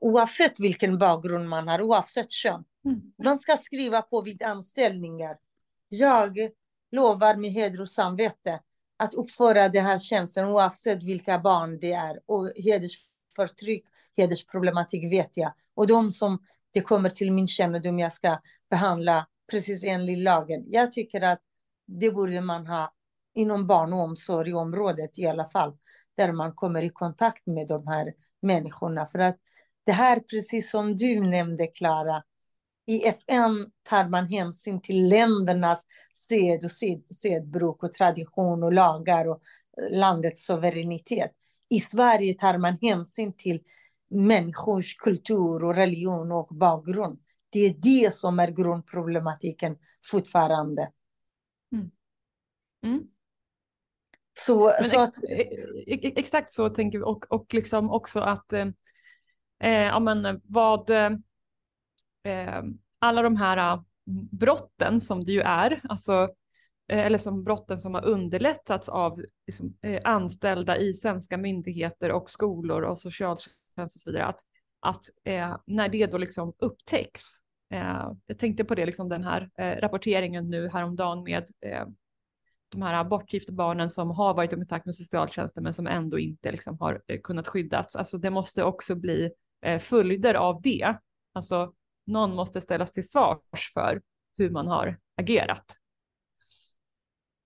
[0.00, 2.64] oavsett vilken bakgrund man har, oavsett kön.
[2.84, 3.00] Mm.
[3.24, 5.36] Man ska skriva på vid anställningar.
[5.88, 6.38] Jag
[6.90, 8.60] lovar med heder och samvete
[8.96, 12.20] att uppföra den här tjänsten oavsett vilka barn det är.
[12.26, 13.84] Och hedersförtryck,
[14.16, 15.52] hedersproblematik vet jag.
[15.74, 16.38] Och de som
[16.70, 18.38] det kommer till min kännedom jag ska
[18.70, 20.64] behandla precis enligt lagen.
[20.66, 21.40] Jag tycker att
[21.86, 22.94] det borde man ha
[23.34, 25.76] inom barn och omsorgsområdet i alla fall
[26.18, 29.06] där man kommer i kontakt med de här människorna.
[29.06, 29.36] För att
[29.84, 32.22] det här, precis som du nämnde, Klara,
[32.86, 39.28] i FN tar man hänsyn till ländernas sed och sed, sedbruk och tradition och lagar
[39.28, 39.42] och
[39.82, 41.30] eh, landets suveränitet.
[41.68, 43.62] I Sverige tar man hänsyn till
[44.10, 47.18] människors kultur och religion och bakgrund.
[47.50, 50.90] Det är det som är grundproblematiken fortfarande.
[51.72, 51.90] Mm.
[52.84, 53.08] Mm.
[54.38, 55.24] Så, så att...
[55.24, 58.66] E-, e-, exakt så tänker vi och, och liksom också att eh,
[59.62, 61.10] eh ja, men vad eh,
[62.24, 62.62] eh,
[62.98, 63.80] alla de här eh,
[64.30, 66.28] brotten som det ju är, alltså
[66.92, 72.82] eller som brotten som har underlättats av liksom, eh, anställda i svenska myndigheter och skolor
[72.82, 74.40] och socialtjänst och så vidare, att,
[74.80, 77.22] att eh, när det då liksom upptäcks,
[77.74, 81.44] eh, jag tänkte på det, liksom den här rapporteringen nu häromdagen med
[82.68, 86.50] de här bortgifta barnen som har varit i kontakt med socialtjänsten men som ändå inte
[86.50, 87.96] liksom har eh, kunnat skyddas.
[87.96, 89.30] Alltså det måste också bli
[89.62, 90.96] eh, följder av det.
[91.32, 91.72] Alltså
[92.06, 94.02] någon måste ställas till svars för
[94.38, 95.64] hur man har agerat.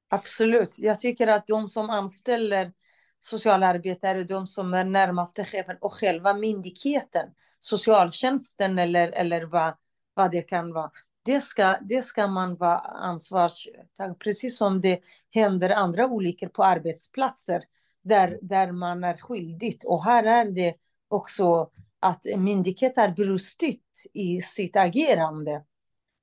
[0.09, 0.79] Absolut.
[0.79, 2.73] Jag tycker att de som anställer
[3.21, 9.75] socialarbetare, de som är närmaste chefen och själva myndigheten, socialtjänsten eller, eller vad,
[10.15, 10.91] vad det kan vara,
[11.25, 17.63] det ska, det ska man vara ansvarstagande, precis som det händer andra olyckor på arbetsplatser
[18.03, 19.77] där, där man är skyldig.
[19.85, 20.75] Och här är det
[21.09, 25.65] också att myndigheter har brustit i sitt agerande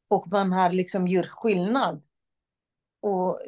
[0.07, 2.03] och man har liksom gjort skillnad.
[3.01, 3.39] Och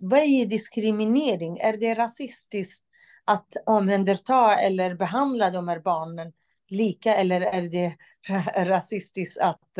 [0.00, 1.58] vad är diskriminering?
[1.58, 2.86] Är det rasistiskt
[3.24, 6.32] att omhänderta eller behandla de här barnen
[6.68, 7.96] lika eller är det
[8.66, 9.78] rasistiskt att,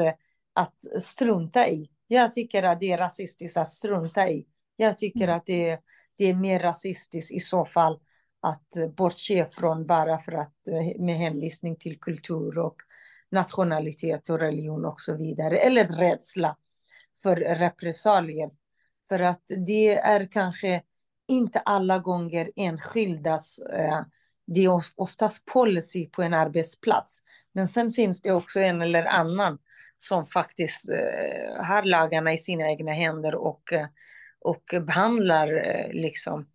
[0.56, 1.90] att strunta i?
[2.06, 4.46] Jag tycker att det är rasistiskt att strunta i.
[4.76, 5.36] Jag tycker mm.
[5.36, 5.78] att det,
[6.18, 8.00] det är mer rasistiskt i så fall
[8.40, 10.54] att bortse från bara för att
[10.98, 12.76] med hänvisning till kultur och
[13.30, 15.58] nationalitet och religion och så vidare.
[15.58, 16.56] Eller rädsla
[17.22, 18.50] för repressalier.
[19.08, 20.82] För att det är kanske
[21.28, 24.02] inte alla gånger enskildas, eh,
[24.46, 27.18] det är oftast policy på en arbetsplats.
[27.52, 29.58] Men sen finns det också en eller annan
[29.98, 33.86] som faktiskt eh, har lagarna i sina egna händer och, eh,
[34.40, 36.46] och behandlar eh, liksom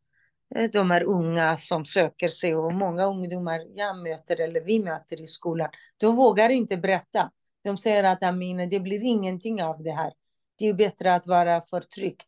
[0.55, 5.21] eh, de här unga som söker sig och många ungdomar jag möter eller vi möter
[5.21, 7.31] i skolan, de vågar inte berätta.
[7.63, 10.13] De säger att Amine, det blir ingenting av det här.
[10.57, 12.27] Det är bättre att vara förtryckt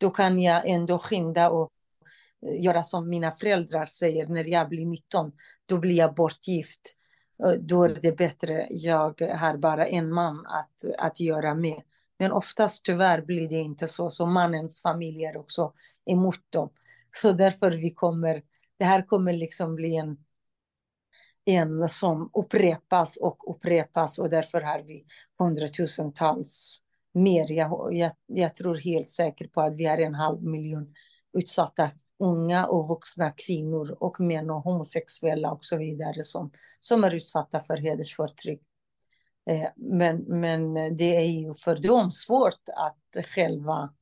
[0.00, 1.72] då kan jag ändå skynda och
[2.60, 5.32] göra som mina föräldrar säger när jag blir 19.
[5.66, 6.96] Då blir jag bortgift.
[7.60, 11.82] Då är det bättre, jag har bara en man att, att göra med.
[12.18, 15.72] Men oftast tyvärr blir det inte så, så mannens familj är också
[16.06, 16.70] emot dem.
[17.12, 18.42] Så därför vi kommer,
[18.78, 20.16] det här kommer liksom bli en,
[21.44, 25.04] en som upprepas och upprepas och därför har vi
[25.38, 27.52] hundratusentals mer.
[27.52, 30.94] Jag, jag, jag tror helt säkert på att vi har en halv miljon
[31.32, 37.14] utsatta unga och vuxna kvinnor och män och homosexuella och så vidare som, som är
[37.14, 38.62] utsatta för hedersförtryck.
[39.50, 43.94] Eh, men, men det är ju för dem svårt att själva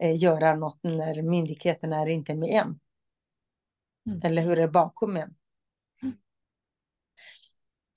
[0.00, 2.80] eh, göra något när myndigheterna är inte med än.
[4.06, 4.20] Mm.
[4.22, 5.34] Eller hur är bakom en.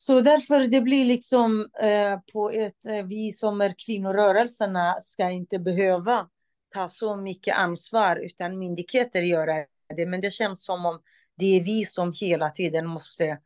[0.02, 5.60] Så därför det blir liksom eh, på ett, eh, vi som är kvinnorörelserna ska inte
[5.60, 6.30] behöva
[6.74, 10.06] ta så mycket ansvar utan myndigheter göra det.
[10.06, 11.02] Men det känns som om
[11.38, 13.40] det är vi som hela tiden måste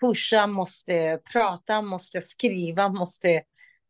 [0.00, 3.30] pusha, måste prata, måste skriva, måste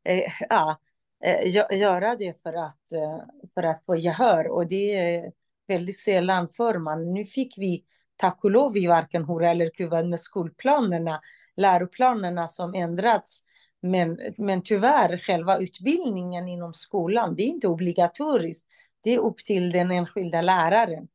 [0.05, 0.81] eh, ja,
[1.25, 3.21] eh, göra det för att, eh,
[3.55, 4.49] för att få gehör.
[4.49, 5.33] Och det är
[5.69, 7.13] väldigt sällan för man.
[7.13, 7.85] Nu fick vi
[8.17, 11.21] tack och lov i varken Hora eller Kuvad med skolplanerna
[11.57, 13.43] läroplanerna som ändrats.
[13.91, 18.69] Men, men tyvärr, själva utbildningen inom skolan, det är inte obligatoriskt.
[19.01, 21.09] Det är upp till den enskilda läraren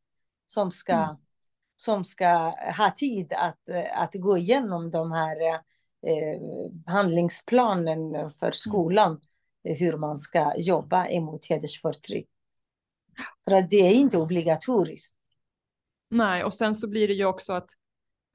[0.47, 1.15] som ska, mm.
[1.75, 3.59] som ska ha tid att,
[3.93, 5.53] att gå igenom de här
[6.07, 6.41] eh,
[6.85, 8.53] handlingsplanen för mm.
[8.53, 9.21] skolan,
[9.63, 12.29] hur man ska jobba emot hedersförtryck.
[13.45, 15.17] För att det är inte obligatoriskt.
[16.09, 17.69] Nej, och sen så blir det ju också att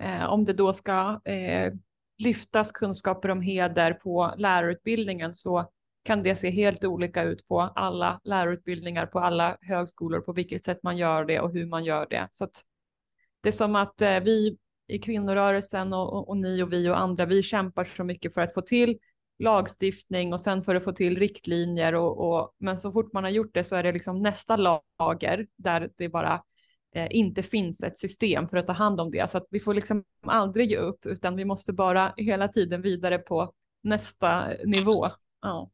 [0.02, 1.72] eh, om det då ska eh,
[2.18, 5.70] lyftas kunskaper om heder på lärarutbildningen så
[6.04, 10.82] kan det se helt olika ut på alla lärarutbildningar, på alla högskolor, på vilket sätt
[10.82, 12.28] man gör det och hur man gör det.
[12.30, 12.48] Så
[13.40, 14.56] det är som att eh, vi
[14.88, 18.40] i kvinnorörelsen och, och, och, ni och vi och andra, vi kämpar så mycket för
[18.40, 18.98] att få till
[19.38, 23.30] lagstiftning och sen för att få till riktlinjer och, och men så fort man har
[23.30, 26.42] gjort det så är det liksom nästa lager där det bara
[26.96, 29.30] Eh, inte finns ett system för att ta hand om det.
[29.30, 33.18] Så att vi får liksom aldrig ge upp utan vi måste bara hela tiden vidare
[33.18, 35.10] på nästa nivå.
[35.42, 35.70] Ja.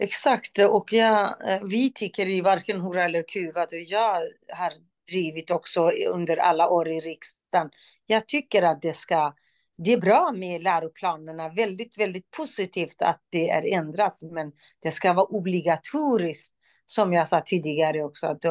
[0.00, 4.72] Exakt, och jag, eh, vi tycker i varken Hora eller Kuvat, och jag har
[5.10, 7.70] drivit också under alla år i riksdagen.
[8.06, 9.34] Jag tycker att det ska,
[9.76, 15.12] det är bra med läroplanerna, väldigt, väldigt positivt att det är ändrats, men det ska
[15.12, 16.54] vara obligatoriskt,
[16.86, 18.44] som jag sa tidigare också, att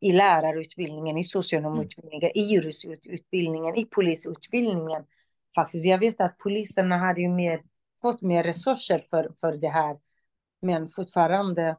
[0.00, 5.04] i lärarutbildningen, i socionomutbildningen, i juristutbildningen, i polisutbildningen.
[5.54, 7.62] Faktiskt, jag vet att poliserna hade ju mer,
[8.02, 9.96] fått mer resurser för, för det här.
[10.62, 11.76] Men fortfarande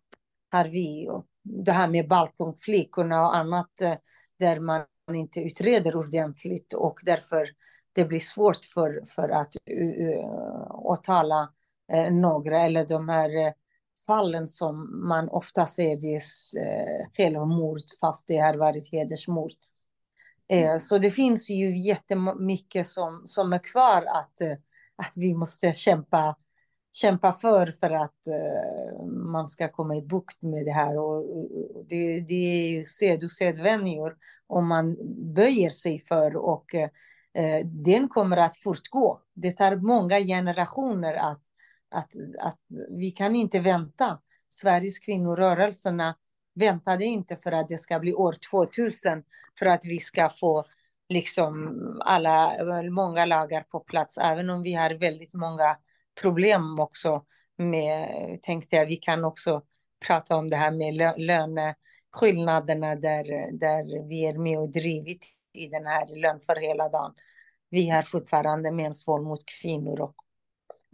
[0.52, 1.10] har vi
[1.44, 3.96] det här med balkongflickorna och annat eh,
[4.40, 7.50] där man inte utreder ordentligt och därför
[7.94, 11.50] det blir svårt för, för att uh, åtala
[11.94, 13.54] uh, några eller de här
[14.06, 16.22] fallen som man ofta ser det är
[16.62, 19.52] eh, självmord fast det har varit hedersmord.
[20.48, 24.58] Eh, så det finns ju jättemycket som, som är kvar att, eh,
[24.96, 26.36] att vi måste kämpa,
[26.92, 28.28] kämpa för för att
[29.34, 30.98] man ska komma i bukt med det här.
[30.98, 31.26] Och,
[31.90, 32.86] det, det är ju
[33.30, 34.98] sedvänjor om man
[35.34, 36.76] böjer sig för och
[37.66, 39.22] den kommer att fortgå.
[39.34, 41.47] Det tar många generationer att
[41.92, 44.20] att, att vi kan inte vänta.
[44.50, 46.16] Sveriges kvinnorörelserna
[46.56, 49.24] väntade inte för att det ska bli år 2000
[49.60, 50.66] för att vi ska få
[51.10, 52.54] liksom alla,
[52.92, 55.78] många lagar på plats, även om vi har väldigt många
[56.22, 57.26] problem också
[57.58, 58.10] med,
[58.42, 59.62] tänkte jag, vi kan också
[60.08, 65.86] prata om det här med löneskillnaderna där, där vi är med och drivit i den
[65.86, 67.14] här lön för hela dagen.
[67.70, 70.16] Vi har fortfarande mäns våld mot kvinnor och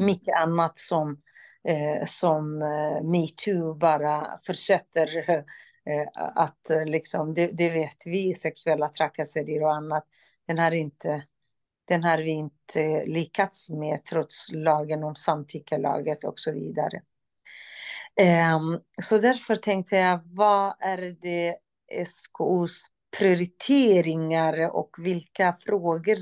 [0.03, 1.21] mycket annat som,
[1.67, 8.89] eh, som eh, metoo bara fortsätter eh, att eh, liksom, det, det, vet vi, sexuella
[8.89, 10.05] trakasserier och annat,
[10.47, 11.23] den har inte
[11.85, 17.01] den har vi inte eh, lyckats med trots lagen om samtyckelaget och så vidare.
[18.55, 21.55] Um, så därför tänkte jag, vad är det
[22.05, 22.87] SKOs
[23.17, 26.17] prioriteringar och vilka frågor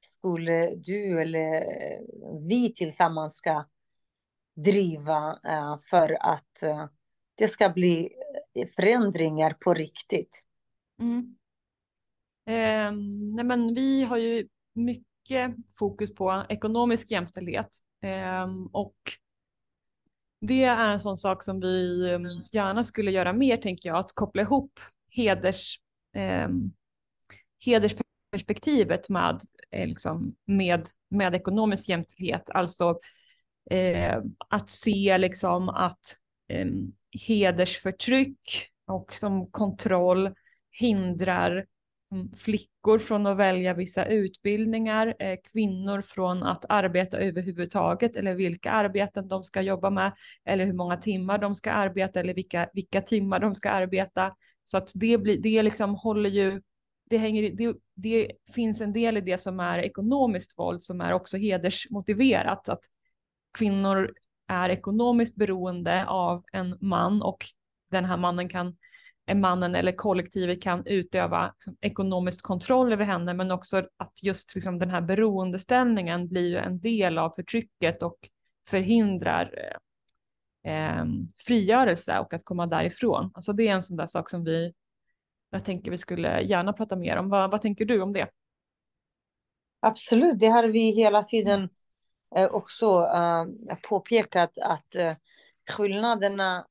[0.00, 2.00] skulle du eller eh,
[2.48, 3.64] vi tillsammans ska
[4.56, 6.86] driva eh, för att eh,
[7.34, 8.10] det ska bli
[8.76, 10.42] förändringar på riktigt?
[11.00, 11.36] Mm.
[12.46, 12.92] Eh,
[13.34, 17.68] nej men vi har ju mycket fokus på ekonomisk jämställdhet
[18.02, 18.96] eh, och
[20.40, 24.12] det är en sån sak som vi ehm, gärna skulle göra mer, tänker jag, att
[24.14, 25.80] koppla ihop heders,
[26.16, 26.48] eh,
[27.64, 29.40] hedersperspektivet med,
[29.72, 32.50] Eh, liksom, med, med ekonomisk jämställdhet.
[32.50, 32.98] Alltså
[33.70, 36.16] eh, att se liksom att
[36.48, 36.66] eh,
[37.26, 38.40] hedersförtryck
[38.86, 40.30] och som kontroll
[40.70, 41.66] hindrar
[42.12, 48.70] mm, flickor från att välja vissa utbildningar, eh, kvinnor från att arbeta överhuvudtaget eller vilka
[48.70, 50.12] arbeten de ska jobba med
[50.44, 54.34] eller hur många timmar de ska arbeta eller vilka, vilka timmar de ska arbeta.
[54.64, 56.62] Så att det, blir, det liksom håller ju,
[57.10, 61.12] det, hänger, det, det finns en del i det som är ekonomiskt våld som är
[61.12, 62.68] också hedersmotiverat.
[62.68, 62.84] Att
[63.58, 64.14] kvinnor
[64.48, 67.46] är ekonomiskt beroende av en man och
[67.90, 68.76] den här mannen kan
[69.34, 74.78] mannen eller kollektivet kan utöva liksom, ekonomisk kontroll över henne, men också att just liksom,
[74.78, 78.18] den här beroendeställningen blir en del av förtrycket och
[78.68, 79.54] förhindrar
[80.64, 81.04] eh, eh,
[81.46, 83.30] frigörelse och att komma därifrån.
[83.34, 84.72] Alltså det är en sån där sak som vi,
[85.50, 87.28] jag tänker vi skulle gärna prata mer om.
[87.28, 88.28] Vad, vad tänker du om det?
[89.80, 91.68] Absolut, det har vi hela tiden
[92.36, 95.14] eh, också eh, påpekat att eh,
[95.70, 96.66] skillnaderna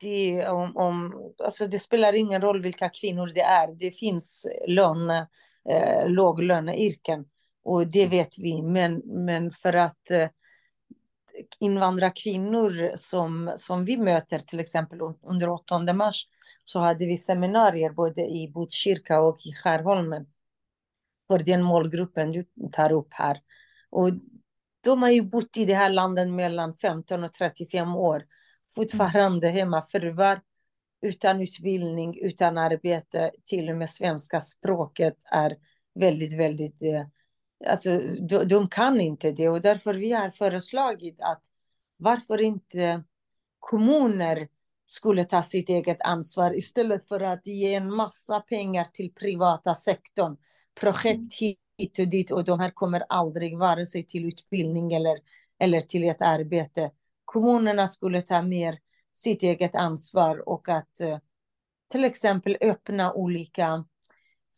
[0.00, 1.14] det, om, om,
[1.44, 3.74] alltså det spelar ingen roll vilka kvinnor det är.
[3.74, 7.24] Det finns lön, eh, låglöneyrken
[7.64, 8.62] och det vet vi.
[8.62, 10.28] Men, men för att eh,
[11.60, 16.26] invandrarkvinnor som, som vi möter till exempel under 8 mars
[16.64, 20.26] så hade vi seminarier både i Botkyrka och i Skärholmen.
[21.26, 23.40] För den målgruppen du tar upp här.
[23.90, 24.10] Och
[24.80, 28.24] de har ju bott i det här landet mellan 15 och 35 år.
[28.74, 30.40] Fortfarande hemmafruar
[31.02, 35.56] utan utbildning, utan arbete, till och med svenska språket är
[35.94, 36.82] väldigt, väldigt...
[36.82, 37.06] Eh,
[37.66, 39.48] alltså, de, de kan inte det.
[39.48, 41.42] Och därför vi har föreslagit att
[41.96, 43.04] varför inte
[43.60, 44.48] kommuner
[44.86, 50.36] skulle ta sitt eget ansvar istället för att ge en massa pengar till privata sektorn.
[50.80, 51.54] Projekt mm.
[51.78, 55.18] hit och dit och de här kommer aldrig vare sig till utbildning eller,
[55.58, 56.90] eller till ett arbete
[57.24, 58.78] kommunerna skulle ta mer
[59.12, 61.18] sitt eget ansvar och att eh,
[61.90, 63.84] till exempel öppna olika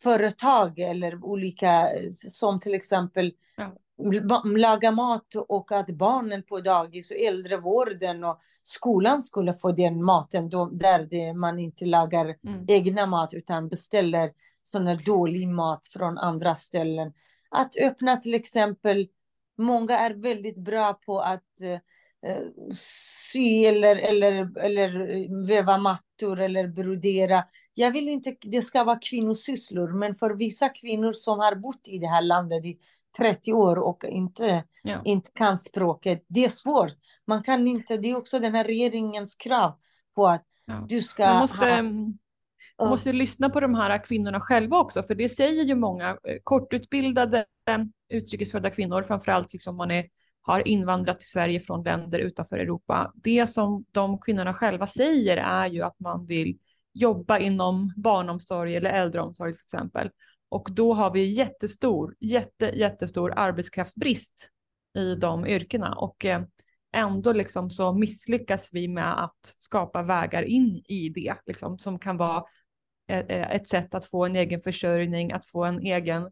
[0.02, 3.76] företag eller olika som till exempel ja.
[4.56, 10.48] Laga mat och att barnen på dagis och äldrevården och skolan skulle få den maten
[10.48, 12.64] då, där det, man inte lagar mm.
[12.68, 14.30] egna mat utan beställer
[14.62, 17.12] sån här dålig mat från andra ställen.
[17.50, 19.08] Att öppna till exempel,
[19.58, 21.78] många är väldigt bra på att eh,
[22.26, 27.44] Eh, sy eller, eller, eller väva mattor eller brodera.
[27.78, 31.98] Jag vill inte det ska vara kvinnosysslor, men för vissa kvinnor som har bott i
[31.98, 32.78] det här landet i
[33.18, 35.02] 30 år och inte, ja.
[35.04, 36.92] inte kan språket, det är svårt.
[37.26, 39.74] Man kan inte, det är också den här regeringens krav
[40.14, 40.86] på att ja.
[40.88, 41.82] du ska Man måste, ha...
[42.78, 46.36] Man måste lyssna på de här kvinnorna själva också, för det säger ju många eh,
[46.44, 47.44] kortutbildade
[48.08, 50.04] utrikesfödda kvinnor, framförallt liksom man är
[50.46, 53.12] har invandrat till Sverige från länder utanför Europa.
[53.14, 56.58] Det som de kvinnorna själva säger är ju att man vill
[57.00, 60.10] jobba inom barnomsorg eller äldreomsorg till exempel.
[60.48, 64.50] Och då har vi jättestor, jätte, jättestor arbetskraftsbrist
[64.98, 66.42] i de yrkena och eh,
[66.92, 72.16] ändå liksom så misslyckas vi med att skapa vägar in i det liksom, som kan
[72.16, 72.44] vara
[73.08, 76.30] eh, eh, ett sätt att få en egen försörjning, att få en egen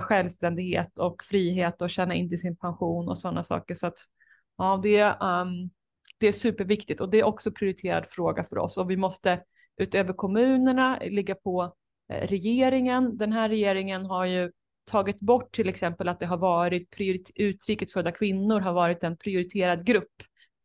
[0.00, 3.74] självständighet och frihet och tjäna in till sin pension och sådana saker.
[3.74, 3.98] Så att
[4.60, 5.70] Ja, det, um,
[6.18, 9.42] det är superviktigt och det är också prioriterad fråga för oss och vi måste
[9.76, 11.74] utöver kommunerna ligga på
[12.12, 13.16] eh, regeringen.
[13.16, 14.52] Den här regeringen har ju
[14.90, 16.96] tagit bort till exempel att det har varit
[17.34, 20.12] utrikesfödda kvinnor har varit en prioriterad grupp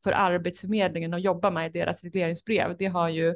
[0.03, 2.75] för Arbetsförmedlingen att jobba med i deras regleringsbrev.
[2.79, 3.27] Det har ju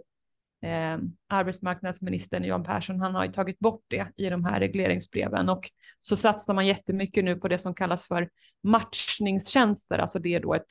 [0.61, 0.97] eh,
[1.27, 6.15] arbetsmarknadsministern Johan Persson, han har ju tagit bort det i de här regleringsbreven och så
[6.15, 8.29] satsar man jättemycket nu på det som kallas för
[8.63, 10.67] matchningstjänster, alltså det är då ett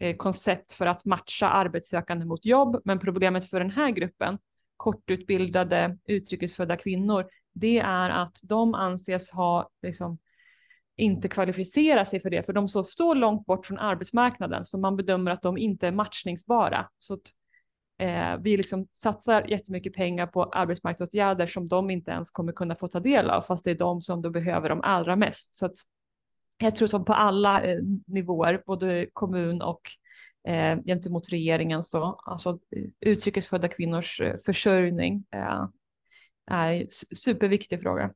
[0.00, 4.38] Eh, koncept för att matcha arbetssökande mot jobb, men problemet för den här gruppen
[4.76, 10.18] kortutbildade utrikesfödda kvinnor, det är att de anses ha liksom,
[10.96, 14.96] inte kvalificera sig för det, för de står så långt bort från arbetsmarknaden så man
[14.96, 16.88] bedömer att de inte är matchningsbara.
[16.98, 17.20] Så att,
[17.98, 22.88] eh, vi liksom satsar jättemycket pengar på arbetsmarknadsåtgärder som de inte ens kommer kunna få
[22.88, 25.54] ta del av, fast det är de som då behöver dem allra mest.
[25.54, 25.76] Så att,
[26.58, 29.80] jag tror som på alla eh, nivåer, både kommun och
[30.48, 35.66] eh, gentemot regeringen, så alltså eh, utrikesfödda kvinnors eh, försörjning eh,
[36.50, 36.86] är en
[37.16, 38.10] superviktig fråga.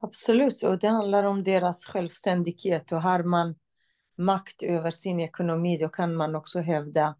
[0.00, 3.54] Absolut, och det handlar om deras självständighet och har man
[4.18, 7.16] makt över sin ekonomi då kan man också hävda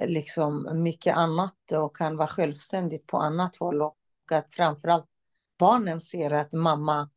[0.00, 3.96] eh, liksom mycket annat och kan vara självständigt på annat håll och
[4.30, 5.08] att framförallt
[5.58, 7.10] barnen ser att mamma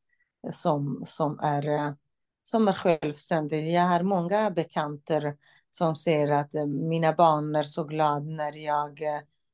[0.51, 1.93] som, som, är, eh,
[2.43, 3.73] som är självständig.
[3.73, 5.37] Jag har många bekanter
[5.71, 8.99] som säger att eh, mina barn är så glada när jag,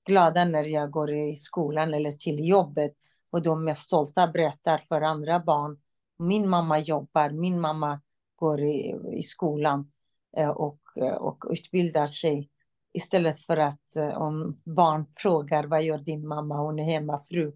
[0.05, 2.93] glada när jag går i skolan eller till jobbet
[3.31, 5.77] och de är stolta berättar för andra barn.
[6.19, 8.01] Min mamma jobbar, min mamma
[8.35, 9.91] går i, i skolan
[10.37, 12.49] eh, och, eh, och utbildar sig.
[12.93, 17.53] Istället för att eh, om barn frågar vad gör din mamma, hon är hemmafru.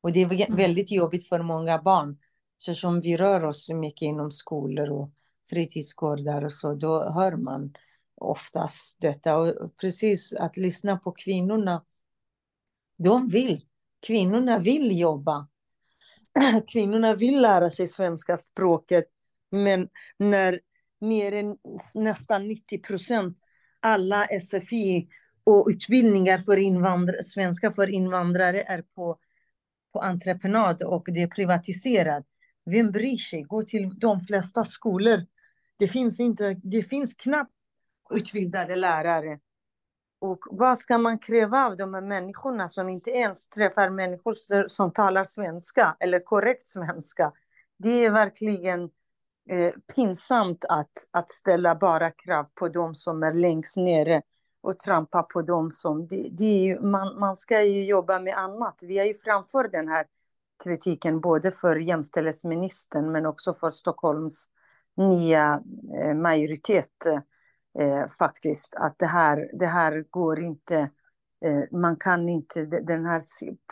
[0.00, 0.56] Och det är mm.
[0.56, 2.18] väldigt jobbigt för många barn.
[2.62, 5.10] Eftersom vi rör oss mycket inom skolor och
[5.50, 7.74] fritidsgårdar och så, då hör man
[8.14, 9.36] oftast detta.
[9.36, 11.84] Och precis att lyssna på kvinnorna.
[12.96, 13.66] De vill
[14.06, 15.48] kvinnorna vill jobba.
[16.68, 19.04] Kvinnorna vill lära sig svenska språket,
[19.50, 20.60] men när
[21.00, 21.56] mer än
[21.94, 23.38] nästan 90 procent
[23.80, 25.08] alla SFI
[25.44, 29.18] och utbildningar för invandrare, svenska för invandrare är på,
[29.92, 32.26] på entreprenad och det är privatiserat.
[32.64, 33.42] Vem bryr sig?
[33.42, 35.18] Gå till de flesta skolor.
[35.78, 37.52] Det finns, inte, det finns knappt
[38.10, 39.38] utbildade lärare.
[40.18, 44.92] Och vad ska man kräva av de här människorna som inte ens träffar människor som
[44.92, 47.32] talar svenska eller korrekt svenska?
[47.78, 48.90] Det är verkligen
[49.50, 54.22] eh, pinsamt att, att ställa bara krav på de som är längst nere
[54.60, 56.06] och trampa på dem som...
[56.06, 58.82] Det, det är, man, man ska ju jobba med annat.
[58.82, 60.06] Vi är ju framför den här
[60.62, 64.50] kritiken både för jämställdhetsministern men också för Stockholms
[64.96, 65.62] nya
[66.00, 67.06] eh, majoritet
[67.78, 68.74] eh, faktiskt.
[68.74, 70.76] Att det här, det här går inte,
[71.44, 73.20] eh, man kan inte, den här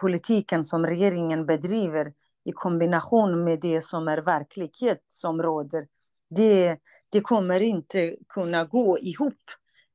[0.01, 2.13] politiken som regeringen bedriver
[2.45, 5.87] i kombination med det som är verklighet som råder,
[6.31, 6.79] det,
[7.11, 9.43] det kommer inte kunna gå ihop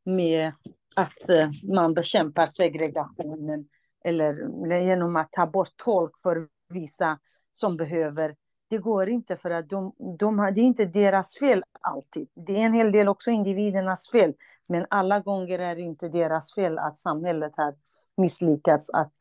[0.05, 0.51] med
[0.95, 3.67] att eh, man bekämpar segregationen
[4.05, 7.19] eller genom att ta bort tolk för vissa
[7.51, 8.35] som behöver
[8.69, 12.27] det går inte för att de, de har, det är inte deras fel alltid.
[12.33, 14.33] Det är en hel del också individernas fel.
[14.69, 17.75] Men alla gånger är det inte deras fel att samhället har
[18.17, 19.13] misslyckats, att,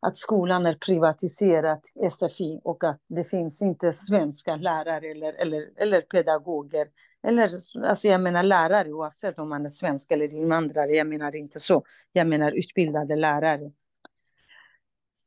[0.00, 1.80] att skolan är privatiserad,
[2.12, 6.86] SFI, och att det finns inte svenska lärare eller, eller, eller pedagoger.
[7.22, 7.50] Eller,
[7.84, 11.82] alltså jag menar lärare oavsett om man är svensk eller invandrare, jag menar inte så.
[12.12, 13.72] Jag menar utbildade lärare.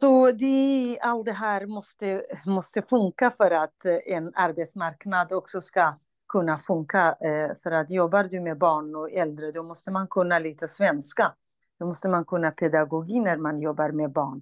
[0.02, 5.94] Så det, allt det här måste, måste funka för att eh, en arbetsmarknad också ska
[6.28, 7.16] kunna funka.
[7.22, 11.34] Eh, för att jobbar du med barn och äldre, då måste man kunna lite svenska.
[11.80, 14.42] Då måste man kunna pedagogi när man jobbar med barn.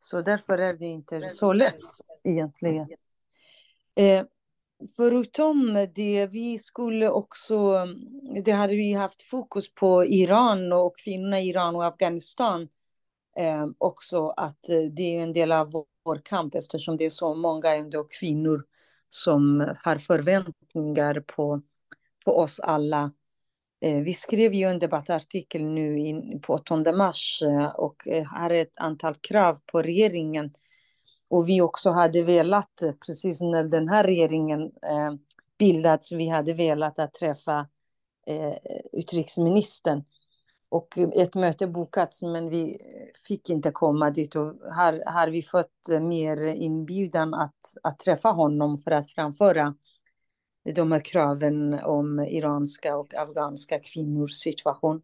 [0.00, 1.80] Så därför är det inte så lätt
[2.22, 2.88] egentligen.
[3.94, 4.24] Eh,
[4.96, 7.86] förutom det, vi skulle också,
[8.44, 12.68] det hade vi haft fokus på Iran och kvinnorna i Iran och Afghanistan
[13.36, 15.70] eh, också att eh, det är en del av
[16.04, 18.64] vår kamp eftersom det är så många ändå kvinnor
[19.08, 21.62] som eh, har förväntningar på,
[22.24, 23.12] på oss alla.
[23.80, 28.50] Eh, vi skrev ju en debattartikel nu in, på 8 mars eh, och eh, har
[28.50, 30.54] ett antal krav på regeringen.
[31.28, 35.14] Och vi också hade velat, precis när den här regeringen eh,
[35.58, 37.68] bildats, vi hade velat att träffa
[38.26, 38.54] eh,
[38.92, 40.04] utrikesministern
[40.68, 42.78] och ett möte bokats men vi
[43.26, 48.78] fick inte komma dit och här har vi fått mer inbjudan att, att träffa honom
[48.78, 49.74] för att framföra
[50.74, 55.02] de här kraven om iranska och afghanska kvinnors situation.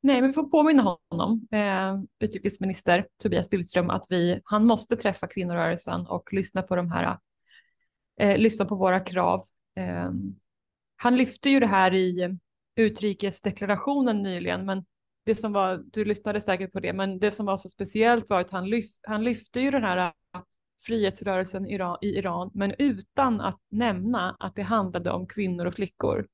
[0.00, 5.26] Nej, men vi får påminna honom, eh, utrikesminister Tobias Billström, att vi, han måste träffa
[5.26, 7.18] kvinnorörelsen och lyssna på de här,
[8.20, 9.40] eh, lyssna på våra krav.
[9.76, 10.10] Eh,
[10.96, 12.38] han lyfte ju det här i
[12.78, 14.84] utrikesdeklarationen nyligen, men
[15.24, 18.40] det som var, du lyssnade säkert på det, men det som var så speciellt var
[18.40, 20.12] att han, lyf, han lyfte ju den här
[20.86, 25.74] frihetsrörelsen i Iran, i Iran, men utan att nämna att det handlade om kvinnor och
[25.74, 26.26] flickor.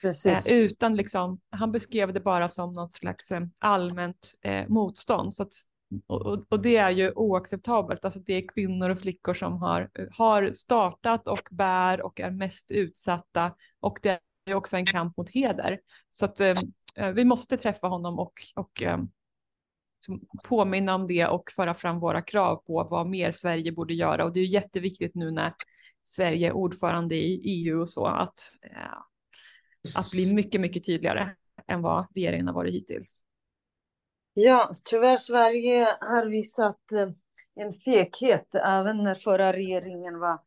[0.00, 0.46] Precis.
[0.46, 5.34] Eh, utan liksom, han beskrev det bara som något slags eh, allmänt eh, motstånd.
[5.34, 5.52] Så att,
[6.06, 8.04] och, och, det är ju oacceptabelt.
[8.04, 12.70] Alltså det är kvinnor och flickor som har, har startat och bär och är mest
[12.70, 13.54] utsatta.
[13.80, 15.80] Och det är också en kamp mot heder.
[16.10, 16.54] Så att eh,
[16.96, 18.98] eh vi måste träffa honom och, och eh,
[20.48, 24.24] påminna om det och föra fram våra krav på vad mer Sverige borde göra.
[24.24, 25.54] Och det är jätteviktigt nu när
[26.02, 28.98] Sverige är ordförande i EU och så att eh,
[29.98, 31.34] att bli mycket, mycket tydligare
[31.66, 33.24] än vad regeringen har varit hittills.
[34.34, 37.10] Ja, tyvärr Sverige har visat eh,
[37.54, 40.40] en feghet även när förra regeringen var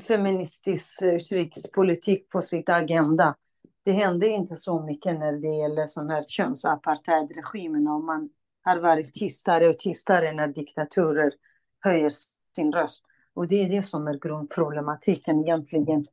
[0.00, 3.36] feministisk eh, utrikespolitik på sitt agenda.
[3.84, 8.30] Det hände inte så mycket när det gäller sån här könsapartheidregimen och man
[8.62, 11.32] har varit tystare och tystare när diktaturer
[11.80, 12.10] höjer
[12.56, 13.04] sin röst.
[13.34, 16.04] Och det är det som är grundproblematiken egentligen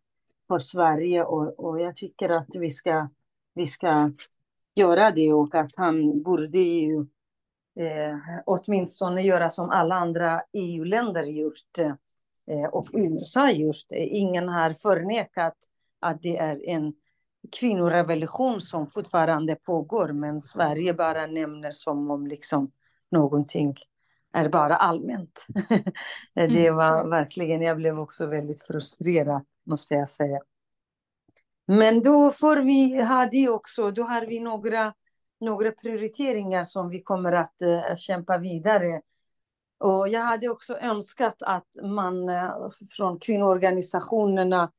[0.48, 3.10] för Sverige och, och jag tycker att vi ska,
[3.54, 4.12] vi ska
[4.76, 7.00] göra det och att han borde ju
[7.80, 11.94] eh, åtminstone göra som alla andra EU-länder gjort eh,
[12.72, 13.86] och USA gjort.
[13.92, 15.58] Ingen har förnekat
[16.00, 16.94] att det är en
[17.60, 22.72] kvinnorevolution som fortfarande pågår men Sverige bara nämner som om liksom
[23.12, 23.76] någonting
[24.34, 25.46] är bara allmänt.
[26.34, 26.76] det mm.
[26.76, 30.40] var verkligen, jag blev också väldigt frustrerad måste jag säga.
[31.66, 34.94] Men då får vi ha det också, då har vi några,
[35.40, 39.02] några prioriteringar som vi kommer att uh, kämpa vidare.
[39.80, 44.72] Och jag hade också önskat att man uh, från kvinnoorganisationerna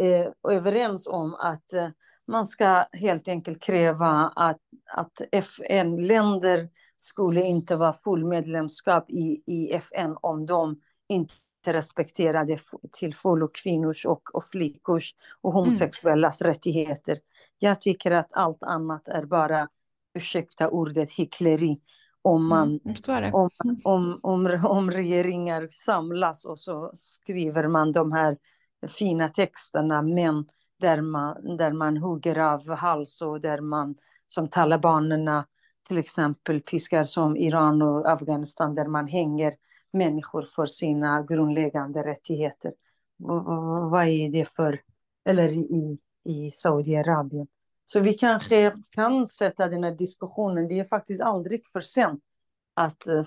[0.00, 1.88] är uh, överens om att uh,
[2.26, 4.60] man ska helt enkelt kräva att,
[4.92, 11.34] att FN-länder skulle inte vara fullmedlemskap i, i FN om de inte
[11.66, 12.58] respekterade
[12.92, 15.64] till fullo kvinnors och, och flickors och mm.
[15.64, 16.52] homosexuellas mm.
[16.52, 17.18] rättigheter.
[17.58, 19.68] Jag tycker att allt annat är bara,
[20.14, 21.80] ursäkta ordet, hyckleri.
[22.24, 23.50] Om, man, mm, om,
[23.84, 28.36] om, om, om regeringar samlas och så skriver man de här
[28.98, 30.44] fina texterna, men
[30.80, 33.94] där man, där man hugger av hals och där man,
[34.26, 35.46] som talibanerna
[35.88, 39.54] till exempel piskar som Iran och Afghanistan, där man hänger
[39.92, 42.72] människor för sina grundläggande rättigheter.
[43.90, 44.80] Vad är det för,
[45.24, 47.46] eller i, i Saudiarabien.
[47.86, 52.20] Så vi kanske kan sätta den här diskussionen, det är faktiskt aldrig för sent.
[52.74, 53.24] Att, eh,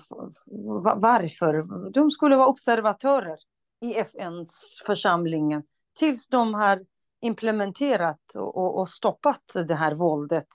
[0.96, 1.90] varför?
[1.90, 3.38] De skulle vara observatörer
[3.80, 5.62] i FNs församlingen
[5.98, 6.84] tills de har
[7.20, 10.46] implementerat och, och stoppat det här våldet,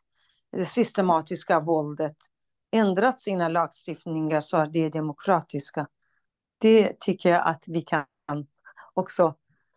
[0.51, 2.17] det systematiska våldet,
[2.71, 5.87] ändrat sina lagstiftningar så att det är demokratiska
[6.61, 8.05] det tycker jag att vi kan
[8.93, 9.35] också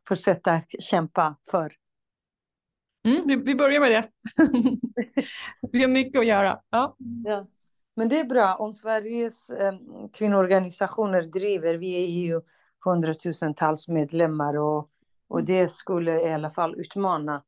[0.09, 1.72] fortsätta kämpa för.
[3.05, 4.09] Mm, vi, vi, börjar med det.
[5.72, 6.61] vi har mycket att göra.
[6.70, 6.96] Ja.
[7.24, 7.46] ja.
[7.96, 9.74] Men det är bra om Sveriges eh,
[10.12, 12.40] kvinnoorganisationer driver, vi är ju
[12.84, 14.88] hundratusentals medlemmar och,
[15.28, 15.46] och mm.
[15.46, 17.42] det skulle i alla fall utmana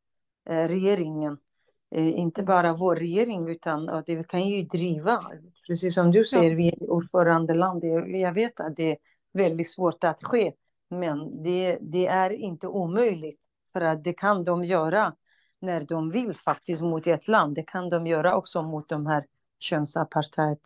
[0.49, 1.39] eh, regeringen.
[1.95, 2.47] Eh, inte mm.
[2.47, 5.23] bara vår regering utan att det kan ju driva,
[5.67, 6.57] precis som du säger, ja.
[6.57, 7.85] vi är ordförandeland.
[8.07, 8.97] Jag vet att det
[9.33, 10.53] väldigt svårt att ske.
[10.91, 13.41] Men det, det är inte omöjligt,
[13.73, 15.15] för att det kan de göra
[15.67, 17.55] när de vill faktiskt mot ett land.
[17.55, 19.25] Det kan de göra också mot de här
[19.59, 20.59] könsapartheid.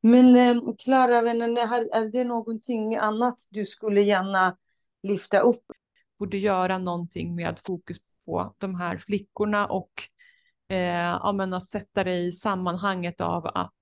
[0.00, 4.56] Men eh, Klara, eh, är det någonting annat du skulle gärna
[5.02, 5.64] lyfta upp?
[6.18, 7.96] Borde göra någonting med fokus
[8.26, 9.90] på de här flickorna och
[10.68, 13.78] eh, ja, att sätta det i sammanhanget av att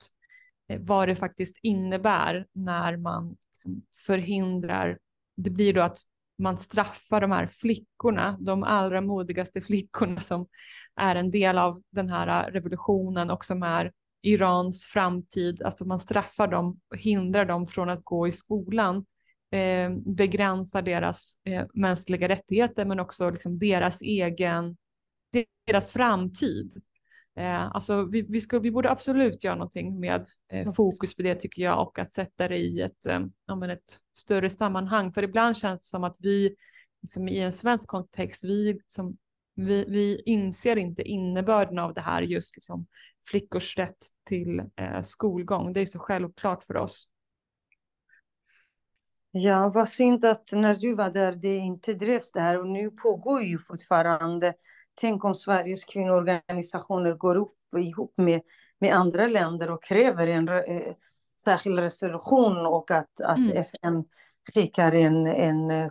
[0.68, 4.98] eh, vad det faktiskt innebär när man liksom förhindrar,
[5.36, 5.98] det blir då att
[6.38, 10.46] man straffar de här flickorna, de allra modigaste flickorna som
[10.96, 16.48] är en del av den här revolutionen och som är Irans framtid, alltså man straffar
[16.48, 19.04] dem och hindrar dem från att gå i skolan,
[19.50, 24.76] eh, begränsar deras eh, mänskliga rättigheter men också liksom deras egen,
[25.66, 26.82] deras framtid.
[27.38, 31.34] Eh, alltså vi, vi, ska, vi borde absolut göra någonting med eh, fokus på det
[31.34, 35.12] tycker jag och att sätta det i ett, eh, ja, ett större sammanhang.
[35.12, 36.54] För ibland känns det som att vi
[37.02, 39.16] liksom i en svensk kontext, vi, liksom,
[39.54, 42.86] vi, vi inser inte innebörden av det här just liksom,
[43.30, 45.72] flickors rätt till eh, skolgång.
[45.72, 47.08] Det är så självklart för oss.
[49.30, 52.90] Ja, vad synd att när du var där det inte drevs det här och nu
[52.90, 54.54] pågår ju fortfarande.
[55.00, 58.40] Tänk om Sveriges kvinnoorganisationer går upp ihop med,
[58.78, 60.94] med andra länder och kräver en eh,
[61.44, 63.56] särskild resolution och att, att mm.
[63.56, 64.04] FN
[64.54, 65.90] skickar en, en eh,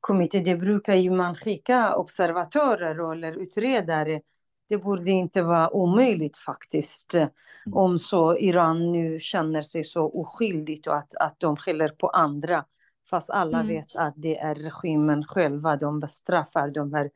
[0.00, 0.40] kommitté.
[0.40, 4.20] Det brukar ju man skicka observatörer eller utredare.
[4.68, 7.14] Det borde inte vara omöjligt faktiskt.
[7.14, 7.28] Mm.
[7.72, 12.64] Om så Iran nu känner sig så oskyldigt och att, att de skyller på andra.
[13.10, 13.68] Fast alla mm.
[13.68, 17.10] vet att det är regimen själva, de bestraffar de här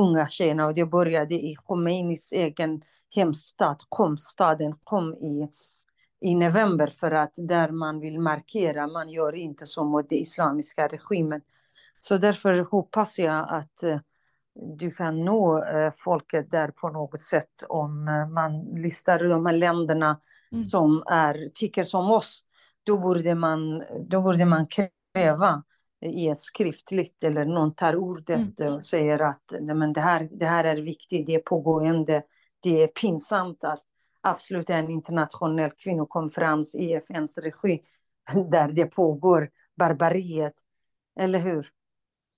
[0.00, 0.66] unga tjejerna.
[0.66, 2.82] Och det började i Khomeinis egen
[3.14, 5.48] hemstad, Qom-staden Qom i
[6.20, 10.88] i november för att där man vill markera, man gör inte så mot den islamiska
[10.88, 11.40] regimen.
[12.00, 13.98] Så därför hoppas jag att uh,
[14.76, 19.52] du kan nå uh, folket där på något sätt om uh, man listar de här
[19.52, 20.20] länderna
[20.52, 20.62] mm.
[20.62, 22.44] som är, tycker som oss.
[22.82, 25.62] Då borde man, då borde man kräva
[26.00, 28.74] i ett skriftligt eller någon tar ordet mm.
[28.74, 32.22] och säger att nej, men det, här, det här är viktigt, det är pågående,
[32.60, 33.84] det är pinsamt att
[34.22, 37.82] avsluta en internationell kvinnokonferens i FNs regi
[38.50, 40.54] där det pågår barbariet.
[41.20, 41.70] Eller hur?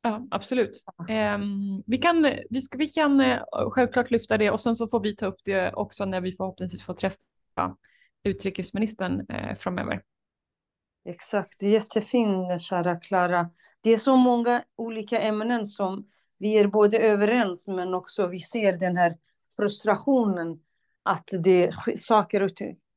[0.02, 0.84] Ja, absolut.
[0.98, 3.38] Um, vi kan, vi, ska, vi kan uh,
[3.70, 6.84] självklart lyfta det och sen så får vi ta upp det också när vi förhoppningsvis
[6.84, 7.76] får träffa
[8.24, 10.02] utrikesministern uh, framöver.
[11.04, 13.50] Exakt, jättefin kära Klara.
[13.80, 16.06] Det är så många olika ämnen som
[16.38, 19.16] vi är både överens men också vi ser den här
[19.56, 20.60] frustrationen
[21.02, 22.50] att det, saker och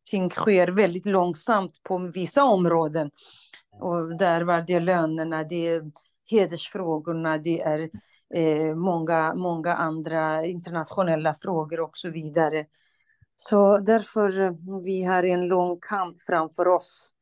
[0.09, 3.11] ting sker väldigt långsamt på vissa områden.
[3.79, 5.91] Och där var det lönerna, det är
[6.25, 7.89] hedersfrågorna, det är
[8.35, 12.65] eh, många, många andra internationella frågor och så vidare.
[13.35, 14.53] Så därför eh,
[14.83, 17.15] vi har en lång kamp framför oss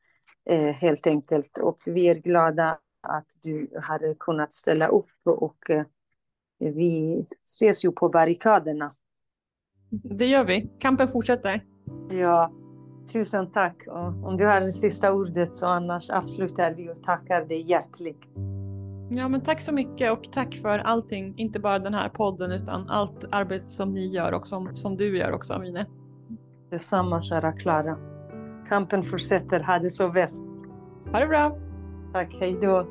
[0.50, 1.58] eh, helt enkelt.
[1.58, 5.86] Och vi är glada att du hade kunnat ställa upp och eh,
[6.60, 8.96] vi ses ju på barrikaderna.
[9.90, 10.70] Det gör vi.
[10.80, 11.66] Kampen fortsätter.
[12.10, 12.52] Ja,
[13.14, 13.88] tusen tack.
[13.88, 18.30] Och om du har det sista ordet så annars avslutar vi och tackar dig hjärtligt.
[19.10, 22.90] Ja, men tack så mycket och tack för allting, inte bara den här podden utan
[22.90, 25.86] allt arbete som ni gör och som, som du gör också, Amine.
[26.70, 28.13] Detsamma, kära Klara.
[28.74, 29.60] Kampen fortsätter.
[29.60, 30.46] Ha det så bäst.
[31.12, 31.58] Ha det bra.
[32.14, 32.88] Tack, hej då.